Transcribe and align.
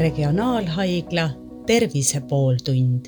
Regionaalhaigla 0.00 1.30
Tervise 1.66 2.20
pooltund. 2.20 3.06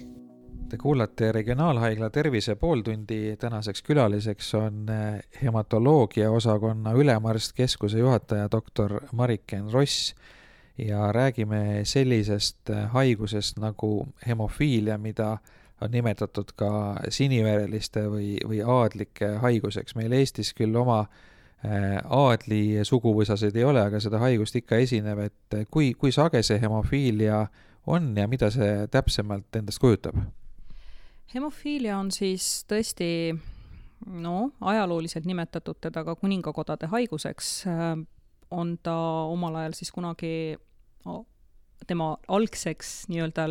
Te 0.68 0.76
kuulate 0.76 1.32
Regionaalhaigla 1.32 2.10
Tervise 2.10 2.54
pooltundi, 2.54 3.36
tänaseks 3.36 3.82
külaliseks 3.82 4.54
on 4.54 4.86
eh, 4.90 5.22
hematoloogia 5.42 6.30
osakonna 6.30 6.92
ülemarst, 6.92 7.52
keskuse 7.56 7.98
juhataja 7.98 8.48
doktor 8.52 9.00
Mariken 9.12 9.72
Ross 9.72 10.14
ja 10.78 11.12
räägime 11.12 11.80
sellisest 11.84 12.70
eh, 12.70 12.84
haigusest 12.90 13.58
nagu 13.58 14.08
hemofiilia, 14.26 14.98
mida 14.98 15.38
on 15.80 15.90
nimetatud 15.90 16.52
ka 16.56 16.96
sinivereliste 17.08 18.04
või, 18.04 18.36
või 18.48 18.60
aadlike 18.60 19.38
haiguseks. 19.40 19.96
meil 19.96 20.12
Eestis 20.12 20.52
küll 20.54 20.76
oma 20.76 21.00
äh, 21.00 21.31
aadli 21.62 22.82
suguvõsasid 22.84 23.56
ei 23.56 23.64
ole, 23.64 23.84
aga 23.86 24.00
seda 24.02 24.18
haigust 24.18 24.56
ikka 24.58 24.80
esineb, 24.82 25.18
et 25.28 25.56
kui, 25.70 25.92
kui 25.94 26.10
sage 26.12 26.42
see 26.42 26.58
hemofiilia 26.58 27.44
on 27.86 28.12
ja 28.18 28.26
mida 28.30 28.50
see 28.50 28.86
täpsemalt 28.90 29.60
endast 29.60 29.82
kujutab? 29.82 30.18
hemofiilia 31.34 31.96
on 31.98 32.10
siis 32.12 32.64
tõesti 32.68 33.06
no 34.06 34.50
ajalooliselt 34.60 35.24
nimetatud 35.24 35.78
teda 35.80 36.04
ka 36.04 36.16
kuningakodade 36.18 36.90
haiguseks, 36.92 37.52
äh, 37.70 37.94
on 38.50 38.76
ta 38.82 38.96
omal 39.30 39.56
ajal 39.62 39.78
siis 39.78 39.92
kunagi 39.94 40.58
tema 41.86 42.16
algseks 42.28 43.06
nii-öelda 43.10 43.48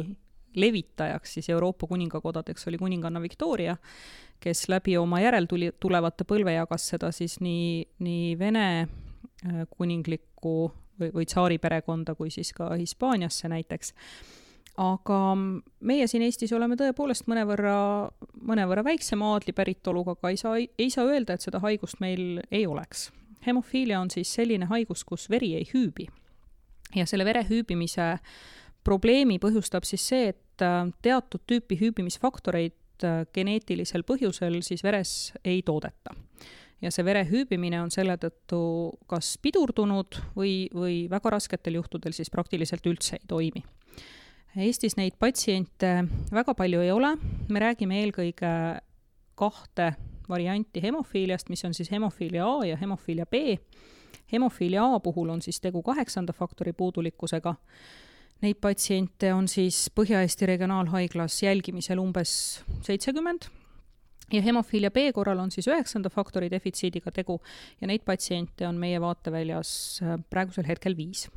levitajaks 0.56 1.34
siis 1.34 1.50
Euroopa 1.50 1.88
kuningakodadeks 1.88 2.68
oli 2.68 2.78
kuninganna 2.78 3.22
Victoria, 3.22 3.78
kes 4.40 4.70
läbi 4.70 4.98
oma 4.98 5.22
järeltuli, 5.22 5.72
tulevate 5.80 6.26
põlve 6.28 6.56
jagas 6.56 6.90
seda 6.94 7.12
siis 7.12 7.40
nii, 7.40 7.86
nii 8.00 8.38
Vene 8.40 8.68
äh, 8.82 9.64
kuninglikku 9.70 10.56
või, 11.00 11.12
või 11.14 11.26
tsaari 11.26 11.58
perekonda 11.62 12.16
kui 12.16 12.32
siis 12.34 12.54
ka 12.58 12.74
Hispaaniasse 12.76 13.50
näiteks. 13.52 13.94
aga 14.78 15.20
meie 15.80 16.08
siin 16.08 16.24
Eestis 16.24 16.54
oleme 16.54 16.76
tõepoolest 16.80 17.28
mõnevõrra, 17.28 18.10
mõnevõrra 18.48 18.84
väiksema 18.84 19.34
aadli 19.34 19.54
päritoluga, 19.54 20.16
aga 20.16 20.30
ei 20.30 20.38
saa, 20.38 20.56
ei 20.58 20.90
saa 20.90 21.06
öelda, 21.06 21.34
et 21.34 21.42
seda 21.42 21.60
haigust 21.60 22.00
meil 22.00 22.42
ei 22.52 22.66
oleks. 22.68 23.12
hemofiilia 23.46 24.00
on 24.00 24.10
siis 24.10 24.34
selline 24.34 24.66
haigus, 24.66 25.04
kus 25.04 25.30
veri 25.30 25.56
ei 25.56 25.68
hüübi. 25.74 26.08
ja 26.96 27.06
selle 27.06 27.26
vere 27.26 27.46
hüübimise 27.50 28.02
äh, 28.02 28.20
probleemi 28.84 29.40
põhjustab 29.42 29.86
siis 29.88 30.04
see, 30.12 30.32
et 30.34 30.66
äh, 30.66 30.84
teatud 31.02 31.44
tüüpi 31.50 31.78
hüübimisfaktoreid 31.80 33.06
äh, 33.06 33.24
geneetilisel 33.34 34.06
põhjusel 34.08 34.62
siis 34.66 34.84
veres 34.84 35.34
ei 35.44 35.62
toodeta. 35.66 36.16
ja 36.82 36.90
see 36.92 37.06
vere 37.06 37.22
hüübimine 37.30 37.78
on 37.82 37.92
selle 37.94 38.16
tõttu 38.18 38.62
kas 39.08 39.36
pidurdunud 39.42 40.18
või, 40.36 40.66
või 40.74 41.04
väga 41.10 41.38
rasketel 41.38 41.78
juhtudel 41.78 42.16
siis 42.18 42.30
praktiliselt 42.34 42.86
üldse 42.90 43.20
ei 43.20 43.28
toimi. 43.28 43.62
Eestis 44.58 44.98
neid 44.98 45.14
patsiente 45.20 45.92
väga 46.34 46.56
palju 46.58 46.82
ei 46.82 46.90
ole, 46.92 47.14
me 47.48 47.60
räägime 47.62 48.02
eelkõige 48.02 48.50
kahte 49.40 49.94
varianti 50.30 50.82
hemofiiliast, 50.84 51.50
mis 51.50 51.64
on 51.66 51.74
siis 51.74 51.92
hemofiilia 51.92 52.46
A 52.48 52.66
ja 52.66 52.78
hemofiilia 52.78 53.26
B. 53.26 53.58
hemofiilia 54.32 54.84
A 54.84 55.00
puhul 55.00 55.30
on 55.30 55.42
siis 55.42 55.62
tegu 55.62 55.82
kaheksanda 55.84 56.34
faktori 56.34 56.74
puudulikkusega 56.74 57.56
Neid 58.42 58.58
patsiente 58.58 59.30
on 59.38 59.46
siis 59.52 59.84
Põhja-Eesti 59.94 60.48
Regionaalhaiglas 60.50 61.36
jälgimisel 61.44 62.00
umbes 62.02 62.32
seitsekümmend 62.82 63.46
ja 64.34 64.42
hemofiilia 64.42 64.92
B 64.92 65.12
korral 65.14 65.40
on 65.44 65.52
siis 65.52 65.68
üheksanda 65.70 66.10
faktori 66.10 66.50
defitsiidiga 66.50 67.12
tegu 67.14 67.38
ja 67.82 67.90
neid 67.90 68.02
patsiente 68.06 68.68
on 68.68 68.80
meie 68.82 69.02
vaateväljas 69.02 69.74
äh, 70.02 70.18
praegusel 70.30 70.66
hetkel 70.68 70.98
viis. 70.98 71.28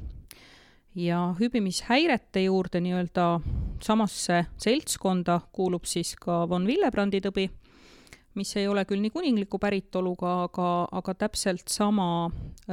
ja 0.94 1.34
hüübimishäirete 1.40 2.44
juurde 2.44 2.80
nii-öelda 2.80 3.40
samasse 3.82 4.44
seltskonda 4.56 5.40
kuulub 5.52 5.84
siis 5.90 6.14
ka 6.16 6.44
von 6.48 6.66
Willebrandi 6.66 7.20
tõbi 7.20 7.48
mis 8.34 8.50
ei 8.58 8.66
ole 8.68 8.82
küll 8.88 9.02
nii 9.02 9.12
kuningliku 9.14 9.58
päritoluga, 9.62 10.32
aga, 10.48 10.68
aga 10.98 11.14
täpselt 11.18 11.70
sama 11.70 12.06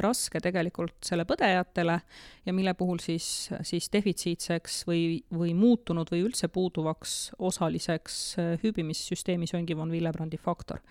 raske 0.01 0.41
tegelikult 0.41 0.97
selle 1.05 1.25
põdejatele 1.29 1.97
ja 2.45 2.53
mille 2.55 2.73
puhul 2.77 3.01
siis, 3.03 3.49
siis 3.67 3.89
defitsiitseks 3.93 4.81
või, 4.89 5.03
või 5.33 5.53
muutunud 5.57 6.09
või 6.11 6.23
üldse 6.25 6.49
puuduvaks 6.53 7.17
osaliseks 7.39 8.21
hüübimissüsteemis 8.63 9.53
ongi 9.57 9.77
von 9.77 9.91
Willebrandi 9.93 10.39
faktor. 10.41 10.81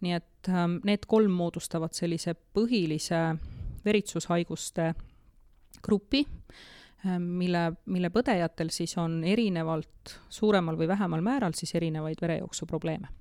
nii 0.00 0.12
et 0.16 0.48
ähm, 0.48 0.78
need 0.84 1.04
kolm 1.06 1.32
moodustavad 1.36 1.92
sellise 1.92 2.32
põhilise 2.56 3.36
veritsushaiguste 3.84 4.94
grupi, 5.84 6.24
ähm, 7.06 7.22
mille, 7.40 7.66
mille 7.84 8.08
põdejatel 8.10 8.72
siis 8.72 8.96
on 8.98 9.22
erinevalt, 9.24 10.16
suuremal 10.28 10.76
või 10.76 10.88
vähemal 10.88 11.24
määral 11.24 11.56
siis 11.56 11.74
erinevaid 11.74 12.20
verejooksuprobleeme 12.20 13.19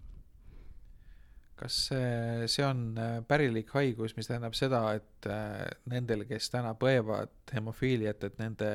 kas 1.60 1.80
see, 1.90 2.48
see 2.52 2.66
on 2.66 2.84
äh, 3.00 3.18
pärilik 3.28 3.70
haigus, 3.76 4.16
mis 4.18 4.30
tähendab 4.30 4.56
seda, 4.58 4.82
et 4.96 5.28
äh, 5.28 5.66
nendel, 5.92 6.24
kes 6.30 6.50
täna 6.54 6.74
põevad 6.80 7.34
hemofiiliat, 7.54 8.24
et 8.24 8.40
nende 8.40 8.72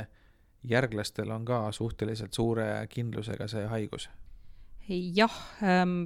järglastel 0.68 1.32
on 1.32 1.44
ka 1.48 1.66
suhteliselt 1.76 2.36
suure 2.36 2.68
kindlusega 2.92 3.48
see 3.50 3.64
haigus? 3.70 4.08
jah, 4.84 5.32
ähm, 5.64 6.02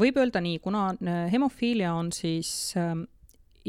võib 0.00 0.16
öelda 0.22 0.40
nii, 0.40 0.60
kuna 0.64 0.86
äh, 0.94 1.26
hemofiilia 1.32 1.92
on 1.92 2.08
siis 2.16 2.72
ähm, 2.80 3.04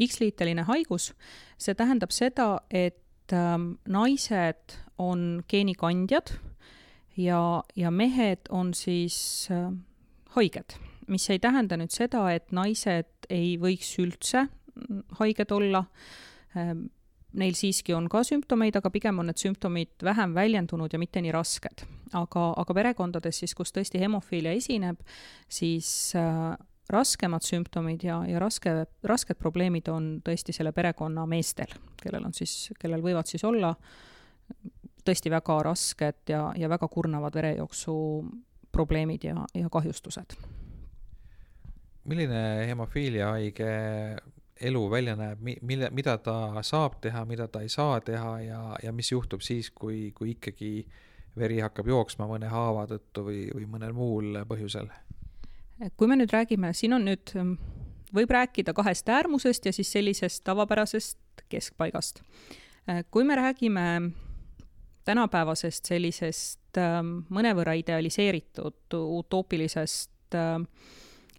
X-liiteline 0.00 0.64
haigus, 0.64 1.12
see 1.60 1.76
tähendab 1.76 2.14
seda, 2.16 2.48
et 2.72 3.32
ähm, 3.36 3.74
naised 3.84 4.78
on 4.98 5.44
geenikandjad 5.50 6.32
ja, 7.20 7.42
ja 7.76 7.92
mehed 7.92 8.48
on 8.48 8.72
siis 8.78 9.50
haiged 10.34 10.78
mis 11.08 11.30
ei 11.30 11.38
tähenda 11.42 11.76
nüüd 11.80 11.92
seda, 11.94 12.26
et 12.34 12.52
naised 12.52 13.28
ei 13.32 13.56
võiks 13.60 13.94
üldse 14.02 14.46
haiged 15.18 15.52
olla, 15.54 15.84
ehm, 16.56 16.86
neil 17.34 17.56
siiski 17.58 17.94
on 17.94 18.06
ka 18.10 18.22
sümptomeid, 18.26 18.76
aga 18.78 18.90
pigem 18.94 19.18
on 19.18 19.30
need 19.30 19.40
sümptomid 19.42 20.04
vähem 20.06 20.34
väljendunud 20.36 20.92
ja 20.92 20.98
mitte 20.98 21.22
nii 21.22 21.32
rasked. 21.34 21.86
aga, 22.14 22.52
aga 22.56 22.74
perekondades 22.74 23.40
siis, 23.40 23.54
kus 23.58 23.72
tõesti 23.74 23.98
hemofiilia 23.98 24.52
esineb, 24.54 25.00
siis 25.50 26.14
äh, 26.14 26.54
raskemad 26.90 27.42
sümptomid 27.42 28.04
ja, 28.06 28.20
ja 28.28 28.38
raske, 28.38 28.84
rasked 29.02 29.38
probleemid 29.40 29.88
on 29.90 30.20
tõesti 30.22 30.54
selle 30.54 30.70
perekonna 30.72 31.26
meestel, 31.26 31.74
kellel 32.02 32.28
on 32.28 32.36
siis, 32.36 32.70
kellel 32.78 33.02
võivad 33.02 33.26
siis 33.26 33.42
olla 33.44 33.74
tõesti 35.04 35.32
väga 35.32 35.62
rasked 35.66 36.30
ja, 36.30 36.52
ja 36.56 36.68
väga 36.70 36.88
kurnavad 36.88 37.34
verejooksu 37.34 37.96
probleemid 38.72 39.24
ja, 39.24 39.42
ja 39.54 39.72
kahjustused 39.72 40.36
milline 42.04 42.66
hemofiilia 42.68 43.30
haige 43.34 43.68
elu 44.60 44.90
välja 44.90 45.16
näeb, 45.18 45.40
mille, 45.62 45.90
mida 45.90 46.16
ta 46.22 46.62
saab 46.62 47.00
teha, 47.02 47.24
mida 47.28 47.48
ta 47.48 47.64
ei 47.64 47.68
saa 47.68 48.00
teha 48.00 48.34
ja, 48.44 48.60
ja 48.82 48.92
mis 48.92 49.10
juhtub 49.12 49.42
siis, 49.42 49.70
kui, 49.70 50.12
kui 50.14 50.34
ikkagi 50.34 50.86
veri 51.38 51.58
hakkab 51.64 51.88
jooksma 51.90 52.28
mõne 52.30 52.48
haava 52.50 52.86
tõttu 52.90 53.26
või, 53.26 53.40
või 53.54 53.66
mõnel 53.70 53.94
muul 53.96 54.42
põhjusel? 54.48 54.90
kui 55.98 56.06
me 56.06 56.16
nüüd 56.16 56.30
räägime, 56.30 56.70
siin 56.72 56.94
on 56.94 57.02
nüüd, 57.08 57.32
võib 58.14 58.30
rääkida 58.30 58.72
kahest 58.76 59.08
äärmusest 59.10 59.66
ja 59.66 59.72
siis 59.74 59.90
sellisest 59.92 60.44
tavapärasest 60.46 61.42
keskpaigast. 61.50 62.22
kui 63.10 63.24
me 63.24 63.36
räägime 63.36 63.86
tänapäevasest 65.04 65.90
sellisest 65.90 66.78
mõnevõrra 67.34 67.74
idealiseeritud 67.76 68.94
utoopilisest 68.94 70.38
äh, 70.38 70.62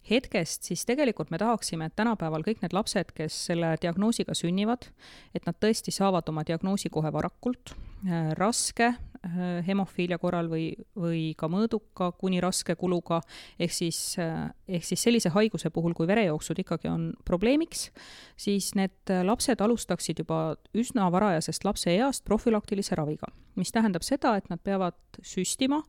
hetkest, 0.09 0.67
siis 0.69 0.85
tegelikult 0.87 1.31
me 1.33 1.39
tahaksime, 1.41 1.89
et 1.89 1.95
tänapäeval 1.97 2.45
kõik 2.45 2.61
need 2.63 2.75
lapsed, 2.75 3.11
kes 3.17 3.37
selle 3.49 3.73
diagnoosiga 3.81 4.35
sünnivad, 4.37 4.89
et 5.35 5.45
nad 5.47 5.57
tõesti 5.61 5.93
saavad 5.95 6.27
oma 6.29 6.45
diagnoosi 6.47 6.91
kohe 6.93 7.11
varakult, 7.13 7.73
äh, 8.05 8.31
raske 8.37 8.91
äh, 8.91 9.39
hemofiilia 9.67 10.19
korral 10.21 10.49
või, 10.51 10.67
või 10.97 11.23
ka 11.37 11.49
mõõduka 11.51 12.11
kuni 12.19 12.41
raske 12.43 12.75
kuluga, 12.79 13.21
ehk 13.59 13.73
siis, 13.73 14.01
äh, 14.21 14.49
ehk 14.67 14.85
siis 14.85 15.07
sellise 15.07 15.33
haiguse 15.33 15.71
puhul, 15.73 15.95
kui 15.97 16.07
verejooksud 16.09 16.61
ikkagi 16.61 16.91
on 16.91 17.09
probleemiks, 17.25 17.89
siis 18.37 18.73
need 18.77 19.15
lapsed 19.25 19.61
alustaksid 19.61 20.21
juba 20.21 20.55
üsna 20.77 21.09
varajasest 21.13 21.65
lapseeast 21.65 22.25
profülaktilise 22.29 22.95
raviga, 22.95 23.31
mis 23.55 23.73
tähendab 23.73 24.05
seda, 24.05 24.37
et 24.37 24.53
nad 24.53 24.61
peavad 24.61 24.97
süstima 25.23 25.81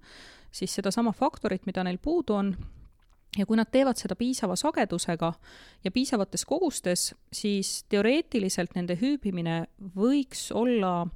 siis 0.56 0.72
sedasama 0.74 1.12
faktorit, 1.12 1.66
mida 1.66 1.84
neil 1.84 1.98
puudu 2.02 2.36
on, 2.36 2.54
ja 3.38 3.46
kui 3.46 3.56
nad 3.58 3.68
teevad 3.72 3.98
seda 4.00 4.16
piisava 4.16 4.56
sagedusega 4.56 5.32
ja 5.84 5.92
piisavates 5.92 6.44
kogustes, 6.48 7.10
siis 7.32 7.84
teoreetiliselt 7.92 8.76
nende 8.76 8.96
hüübimine 9.00 9.64
võiks 9.96 10.48
olla, 10.56 11.06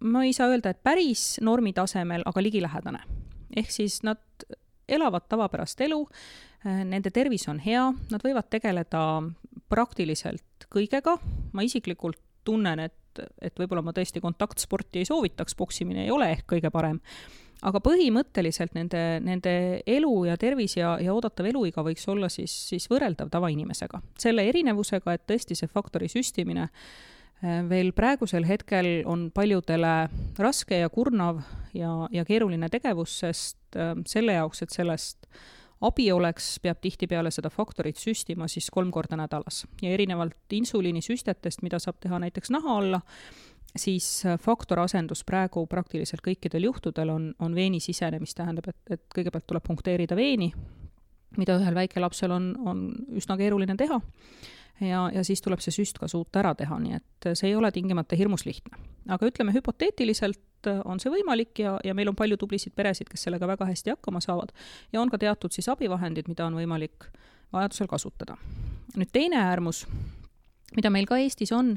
ma 0.00 0.24
ei 0.24 0.32
saa 0.36 0.48
öelda, 0.52 0.72
et 0.72 0.82
päris 0.82 1.38
normi 1.44 1.74
tasemel, 1.76 2.24
aga 2.26 2.42
ligilähedane. 2.42 3.02
ehk 3.56 3.70
siis 3.70 4.02
nad 4.02 4.20
elavad 4.88 5.28
tavapärast 5.28 5.80
elu, 5.80 6.00
nende 6.64 7.10
tervis 7.10 7.48
on 7.48 7.58
hea, 7.58 7.84
nad 8.10 8.24
võivad 8.24 8.48
tegeleda 8.50 9.02
praktiliselt 9.68 10.68
kõigega, 10.72 11.18
ma 11.52 11.62
isiklikult 11.62 12.20
tunnen, 12.44 12.80
et 12.80 12.96
et 13.42 13.58
võib-olla 13.58 13.82
ma 13.84 13.94
tõesti 13.96 14.22
kontaktsporti 14.24 15.02
ei 15.02 15.08
soovitaks, 15.08 15.56
poksimine 15.58 16.04
ei 16.04 16.14
ole 16.14 16.30
ehk 16.36 16.46
kõige 16.54 16.70
parem, 16.74 17.00
aga 17.66 17.80
põhimõtteliselt 17.82 18.74
nende, 18.76 19.02
nende 19.24 19.52
elu 19.86 20.14
ja 20.28 20.38
tervis 20.40 20.76
ja, 20.78 20.94
ja 21.02 21.14
oodatav 21.14 21.48
eluiga 21.50 21.82
võiks 21.86 22.06
olla 22.10 22.30
siis, 22.32 22.54
siis 22.70 22.88
võrreldav 22.90 23.30
tavainimesega. 23.34 24.02
selle 24.18 24.46
erinevusega, 24.48 25.14
et 25.14 25.26
tõesti 25.26 25.58
see 25.58 25.70
faktori 25.70 26.10
süstimine 26.12 26.68
äh, 26.68 27.62
veel 27.68 27.92
praegusel 27.96 28.46
hetkel 28.46 29.02
on 29.06 29.28
paljudele 29.34 30.08
raske 30.38 30.82
ja 30.82 30.88
kurnav 30.88 31.42
ja, 31.74 32.08
ja 32.12 32.24
keeruline 32.24 32.68
tegevus, 32.68 33.18
sest 33.24 33.76
äh, 33.76 33.94
selle 34.06 34.38
jaoks, 34.38 34.62
et 34.62 34.74
sellest 34.74 35.28
abi 35.80 36.08
oleks, 36.12 36.56
peab 36.62 36.80
tihtipeale 36.82 37.30
seda 37.34 37.50
faktorit 37.50 38.00
süstima 38.00 38.48
siis 38.50 38.70
kolm 38.74 38.90
korda 38.94 39.18
nädalas. 39.18 39.64
Ja 39.82 39.92
erinevalt 39.94 40.56
insuliinisüstetest, 40.58 41.62
mida 41.62 41.78
saab 41.82 42.00
teha 42.02 42.18
näiteks 42.18 42.50
naha 42.54 42.78
alla, 42.80 43.00
siis 43.76 44.08
äh, 44.26 44.38
faktorasendus 44.40 45.24
praegu 45.28 45.66
praktiliselt 45.70 46.22
kõikidel 46.24 46.68
juhtudel 46.70 47.12
on, 47.14 47.30
on 47.38 47.54
veenisisene, 47.54 48.20
mis 48.22 48.34
tähendab, 48.34 48.70
et, 48.72 48.80
et 48.98 49.04
kõigepealt 49.14 49.46
tuleb 49.46 49.66
punkteerida 49.66 50.16
veeni, 50.18 50.52
mida 51.38 51.58
ühel 51.60 51.76
väikelapsel 51.76 52.32
on, 52.34 52.52
on 52.66 52.86
üsna 53.20 53.36
keeruline 53.38 53.76
teha, 53.78 54.00
ja, 54.80 55.08
ja 55.14 55.24
siis 55.24 55.42
tuleb 55.44 55.62
see 55.64 55.74
süst 55.74 55.98
ka 55.98 56.08
suuta 56.08 56.42
ära 56.42 56.54
teha, 56.58 56.78
nii 56.82 56.98
et 56.98 57.30
see 57.32 57.50
ei 57.50 57.56
ole 57.58 57.70
tingimata 57.74 58.16
hirmus 58.16 58.46
lihtne. 58.46 58.78
aga 59.08 59.26
ütleme, 59.26 59.54
hüpoteetiliselt 59.56 60.70
on 60.84 61.00
see 61.00 61.12
võimalik 61.12 61.62
ja, 61.62 61.76
ja 61.84 61.94
meil 61.94 62.10
on 62.10 62.16
palju 62.18 62.36
tublisid 62.36 62.74
peresid, 62.76 63.08
kes 63.10 63.26
sellega 63.26 63.46
väga 63.46 63.68
hästi 63.68 63.94
hakkama 63.94 64.20
saavad 64.20 64.52
ja 64.92 65.00
on 65.00 65.10
ka 65.10 65.18
teatud 65.18 65.54
siis 65.54 65.68
abivahendid, 65.68 66.28
mida 66.28 66.46
on 66.46 66.58
võimalik 66.58 67.08
vajadusel 67.52 67.88
kasutada. 67.88 68.36
nüüd 68.96 69.10
teine 69.12 69.40
äärmus, 69.40 69.86
mida 70.76 70.90
meil 70.90 71.06
ka 71.06 71.18
Eestis 71.18 71.52
on, 71.52 71.76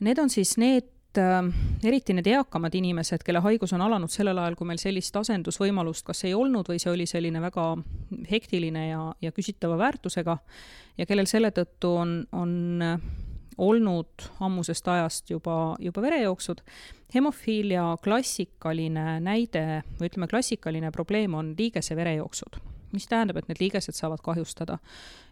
need 0.00 0.18
on 0.18 0.30
siis 0.30 0.56
need 0.58 0.93
äh, 1.20 1.40
eriti 1.84 2.16
need 2.16 2.28
eakamad 2.30 2.74
inimesed, 2.74 3.24
kelle 3.26 3.42
haigus 3.44 3.74
on 3.76 3.84
alanud 3.84 4.12
sellel 4.12 4.38
ajal, 4.38 4.56
kui 4.58 4.68
meil 4.68 4.80
sellist 4.82 5.16
asendusvõimalust 5.16 6.06
kas 6.06 6.24
ei 6.28 6.34
olnud 6.34 6.68
või 6.70 6.80
see 6.82 6.92
oli 6.92 7.06
selline 7.10 7.42
väga 7.44 7.68
hektiline 8.30 8.88
ja, 8.88 9.04
ja 9.22 9.32
küsitava 9.34 9.78
väärtusega 9.80 10.38
ja 10.98 11.06
kellel 11.06 11.30
selle 11.30 11.50
tõttu 11.54 11.94
on, 12.00 12.18
on 12.32 12.58
äh, 12.84 13.06
olnud 13.58 14.28
ammusest 14.40 14.88
ajast 14.88 15.30
juba, 15.30 15.76
juba 15.78 16.02
verejooksud. 16.02 16.62
hemofiilia 17.14 17.96
klassikaline 18.02 19.20
näide 19.22 19.82
või 20.00 20.08
ütleme, 20.10 20.28
klassikaline 20.30 20.90
probleem 20.90 21.34
on 21.34 21.54
liigese 21.58 21.96
verejooksud, 21.96 22.58
mis 22.92 23.06
tähendab, 23.06 23.38
et 23.38 23.48
need 23.48 23.60
liigesed 23.60 23.94
saavad 23.94 24.22
kahjustada. 24.22 24.78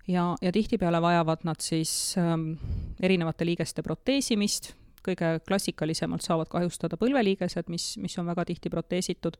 ja, 0.09 0.37
ja 0.43 0.53
tihtipeale 0.53 1.03
vajavad 1.03 1.45
nad 1.45 1.61
siis 1.61 2.15
ähm, 2.19 2.53
erinevate 3.01 3.47
liigeste 3.47 3.83
proteesimist, 3.83 4.75
kõige 5.07 5.35
klassikalisemalt 5.49 6.25
saavad 6.25 6.51
kahjustada 6.53 6.99
põlveliigesed, 7.01 7.69
mis, 7.73 7.93
mis 8.03 8.17
on 8.19 8.29
väga 8.31 8.47
tihti 8.49 8.71
proteesitud, 8.71 9.37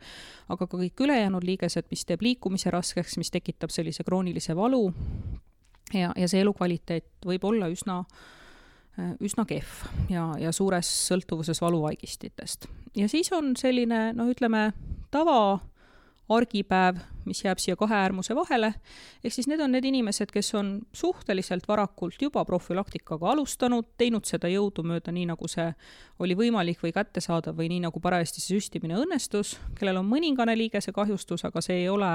aga 0.49 0.67
ka 0.67 0.77
kõik 0.77 1.07
ülejäänud 1.07 1.47
liigesed, 1.47 1.89
mis 1.91 2.05
teeb 2.09 2.23
liikumise 2.23 2.71
raskeks, 2.75 3.19
mis 3.21 3.31
tekitab 3.31 3.75
sellise 3.75 4.05
kroonilise 4.07 4.57
valu 4.57 4.85
ja, 5.95 6.13
ja 6.17 6.29
see 6.29 6.43
elukvaliteet 6.43 7.27
võib 7.27 7.51
olla 7.51 7.71
üsna 7.73 8.03
üsna 9.25 9.45
kehv 9.49 10.11
ja, 10.13 10.27
ja 10.41 10.51
suures 10.53 10.89
sõltuvuses 11.09 11.63
valuvaigistitest. 11.63 12.67
ja 12.97 13.09
siis 13.09 13.33
on 13.33 13.55
selline, 13.57 14.11
noh, 14.13 14.29
ütleme, 14.29 14.73
tava 15.11 15.61
argipäev, 16.29 16.97
mis 17.25 17.43
jääb 17.45 17.59
siia 17.59 17.77
kahe 17.77 17.95
äärmuse 17.95 18.35
vahele, 18.35 18.73
ehk 19.25 19.35
siis 19.35 19.49
need 19.51 19.61
on 19.61 19.73
need 19.75 19.85
inimesed, 19.89 20.31
kes 20.33 20.53
on 20.59 20.73
suhteliselt 20.97 21.67
varakult 21.69 22.23
juba 22.23 22.45
profülaktikaga 22.45 23.33
alustanud, 23.33 23.93
teinud 23.99 24.27
seda 24.29 24.51
jõudumööda, 24.51 25.13
nii 25.15 25.29
nagu 25.33 25.49
see 25.51 25.69
oli 26.23 26.37
võimalik 26.39 26.83
või 26.83 26.95
kättesaadav 26.95 27.59
või 27.59 27.69
nii, 27.75 27.85
nagu 27.87 28.01
parajasti 28.03 28.43
see 28.43 28.59
süstimine 28.59 28.99
õnnestus, 29.03 29.57
kellel 29.79 30.01
on 30.03 30.11
mõningane 30.11 30.57
liigesekahjustus, 30.59 31.47
aga 31.49 31.63
see 31.65 31.83
ei 31.85 31.89
ole 31.93 32.13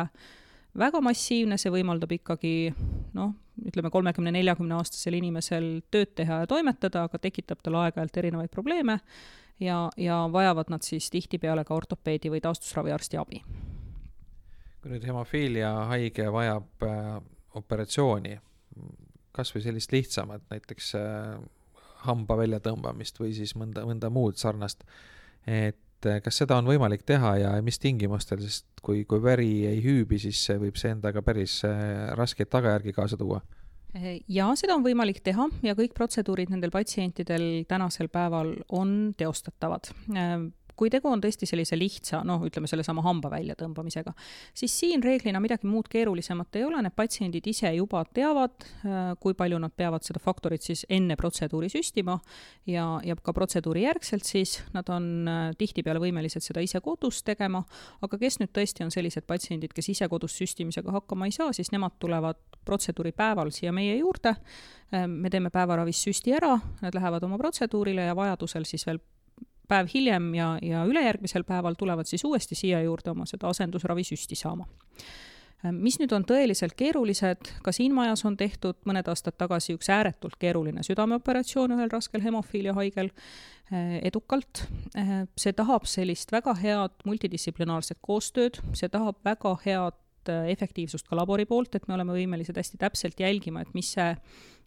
väga 0.77 1.01
massiivne, 1.01 1.57
see 1.60 1.74
võimaldab 1.74 2.12
ikkagi 2.18 2.53
noh, 3.18 3.33
ütleme 3.68 3.92
kolmekümne, 3.94 4.31
neljakümne 4.36 4.77
aastasel 4.77 5.18
inimesel 5.18 5.81
tööd 5.92 6.13
teha 6.15 6.44
ja 6.44 6.50
toimetada, 6.50 7.07
aga 7.07 7.19
tekitab 7.21 7.63
talle 7.63 7.88
aeg-ajalt 7.88 8.21
erinevaid 8.21 8.53
probleeme 8.53 9.00
ja, 9.60 9.88
ja 9.98 10.21
vajavad 10.31 10.69
nad 10.69 10.86
siis 10.86 11.10
tihtipeale 11.13 11.65
ka 11.65 11.75
ortopeedi 11.75 12.31
või 12.33 12.44
taastusraviarsti 12.44 13.18
abi 13.18 13.42
kui 14.88 14.95
nüüd 14.95 15.07
hemofiilia 15.10 15.69
haige 15.89 16.30
vajab 16.31 16.86
äh, 16.88 17.18
operatsiooni, 17.60 18.38
kas 19.36 19.51
või 19.54 19.66
sellist 19.66 19.92
lihtsamat, 19.92 20.45
näiteks 20.54 20.94
äh, 20.95 21.36
hamba 22.07 22.38
väljatõmbamist 22.39 23.19
või 23.19 23.34
siis 23.36 23.51
mõnda, 23.60 23.84
mõnda 23.88 24.10
muud 24.13 24.39
sarnast, 24.39 24.86
et 25.44 26.07
äh, 26.07 26.22
kas 26.24 26.39
seda 26.39 26.56
on 26.62 26.69
võimalik 26.72 27.04
teha 27.07 27.36
ja 27.42 27.51
mis 27.66 27.81
tingimustel, 27.84 28.39
sest 28.45 28.80
kui, 28.86 29.04
kui 29.10 29.19
veri 29.24 29.66
ei 29.68 29.81
hüübi, 29.84 30.22
siis 30.24 30.45
võib 30.56 30.80
see 30.80 30.94
endaga 30.95 31.24
päris 31.25 31.60
äh, 31.68 32.13
raskeid 32.16 32.51
tagajärgi 32.54 32.95
kaasa 32.95 33.19
tuua. 33.19 33.44
Jaa, 33.98 34.51
seda 34.60 34.75
on 34.78 34.86
võimalik 34.86 35.19
teha 35.25 35.48
ja 35.66 35.74
kõik 35.75 35.95
protseduurid 35.98 36.51
nendel 36.54 36.72
patsientidel 36.72 37.66
tänasel 37.68 38.12
päeval 38.13 38.54
on 38.78 39.12
teostatavad. 39.19 39.92
Äh, 40.16 40.48
kui 40.77 40.91
tegu 40.94 41.09
on 41.09 41.21
tõesti 41.24 41.47
sellise 41.50 41.77
lihtsa, 41.77 42.21
noh, 42.27 42.44
ütleme 42.45 42.69
sellesama 42.69 43.01
hamba 43.06 43.31
väljatõmbamisega, 43.33 44.13
siis 44.57 44.75
siin 44.77 45.03
reeglina 45.03 45.41
midagi 45.41 45.68
muud 45.69 45.89
keerulisemat 45.91 46.59
ei 46.59 46.68
ole, 46.68 46.81
need 46.85 46.95
patsiendid 46.97 47.47
ise 47.50 47.71
juba 47.75 48.03
teavad, 48.06 48.56
äh, 48.85 49.09
kui 49.21 49.35
palju 49.38 49.59
nad 49.62 49.74
peavad 49.77 50.06
seda 50.06 50.21
faktorit 50.24 50.65
siis 50.65 50.85
enne 50.94 51.18
protseduuri 51.19 51.69
süstima 51.74 52.19
ja, 52.69 52.85
ja 53.06 53.18
ka 53.18 53.33
protseduuri 53.35 53.88
järgselt 53.88 54.27
siis. 54.27 54.57
Nad 54.75 54.89
on 54.94 55.09
äh, 55.27 55.41
tihtipeale 55.57 56.01
võimelised 56.03 56.45
seda 56.45 56.62
ise 56.63 56.81
kodus 56.85 57.24
tegema, 57.27 57.63
aga 58.06 58.21
kes 58.21 58.39
nüüd 58.44 58.53
tõesti 58.56 58.85
on 58.85 58.94
sellised 58.94 59.25
patsiendid, 59.29 59.74
kes 59.75 59.91
ise 59.95 60.09
kodus 60.12 60.38
süstimisega 60.38 60.94
hakkama 61.00 61.27
ei 61.27 61.35
saa, 61.35 61.50
siis 61.57 61.74
nemad 61.74 61.97
tulevad 62.01 62.39
protseduuri 62.68 63.15
päeval 63.18 63.51
siia 63.56 63.74
meie 63.75 63.97
juurde, 63.97 64.38
äh, 64.94 65.09
me 65.09 65.33
teeme 65.33 65.50
päevaravis 65.53 66.06
süsti 66.06 66.38
ära, 66.38 66.53
nad 66.83 66.95
lähevad 66.95 67.25
oma 67.25 67.41
protseduurile 67.41 68.12
ja 68.12 68.18
vajadusel 68.18 68.68
siis 68.68 68.85
veel 68.85 69.01
päev 69.68 69.90
hiljem 69.94 70.31
ja, 70.36 70.52
ja 70.62 70.84
ülejärgmisel 70.88 71.46
päeval 71.48 71.78
tulevad 71.80 72.10
siis 72.10 72.24
uuesti 72.28 72.56
siia 72.56 72.81
juurde 72.86 73.12
oma 73.12 73.25
seda 73.30 73.50
asendusravisüsti 73.52 74.36
saama. 74.36 74.68
mis 75.74 75.98
nüüd 75.98 76.12
on 76.14 76.22
tõeliselt 76.28 76.75
keerulised, 76.78 77.50
ka 77.66 77.72
siin 77.74 77.94
majas 77.98 78.22
on 78.30 78.36
tehtud 78.38 78.78
mõned 78.86 79.08
aastad 79.10 79.36
tagasi 79.42 79.74
üks 79.74 79.90
ääretult 79.90 80.38
keeruline 80.40 80.84
südameoperatsioon 80.86 81.74
ühel 81.74 81.90
raskel 81.92 82.22
hemofiilia 82.22 82.75
haigel 82.78 83.10
eh, 83.72 83.98
edukalt. 84.06 84.68
See 85.36 85.53
tahab 85.58 85.89
sellist 85.89 86.32
väga 86.32 86.53
head 86.62 87.01
multidistsiplinaarset 87.10 87.98
koostööd, 88.01 88.62
see 88.77 88.89
tahab 88.94 89.18
väga 89.25 89.56
head 89.65 89.98
efektiivsust 90.27 91.08
ka 91.08 91.15
labori 91.15 91.46
poolt, 91.46 91.75
et 91.75 91.88
me 91.88 91.96
oleme 91.96 92.15
võimelised 92.15 92.58
hästi 92.58 92.77
täpselt 92.82 93.20
jälgima, 93.20 93.62
et 93.63 93.74
mis 93.74 93.94
see 93.96 94.10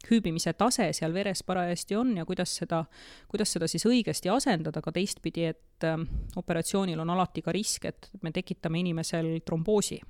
hüübimise 0.09 0.55
tase 0.59 0.91
seal 0.97 1.13
veres 1.15 1.43
parajasti 1.47 1.97
on 1.99 2.15
ja 2.17 2.25
kuidas 2.29 2.55
seda, 2.63 2.85
kuidas 3.29 3.53
seda 3.53 3.69
siis 3.69 3.85
õigesti 3.89 4.33
asendada 4.33 4.83
ka 4.83 4.93
teistpidi, 4.97 5.51
et 5.53 5.87
äh, 5.87 5.99
operatsioonil 6.41 7.01
on 7.01 7.13
alati 7.17 7.45
ka 7.45 7.53
risk, 7.55 7.91
et 7.91 8.11
me 8.23 8.33
tekitame 8.33 8.81
inimesel 8.81 9.39
tromboosi. 9.45 10.01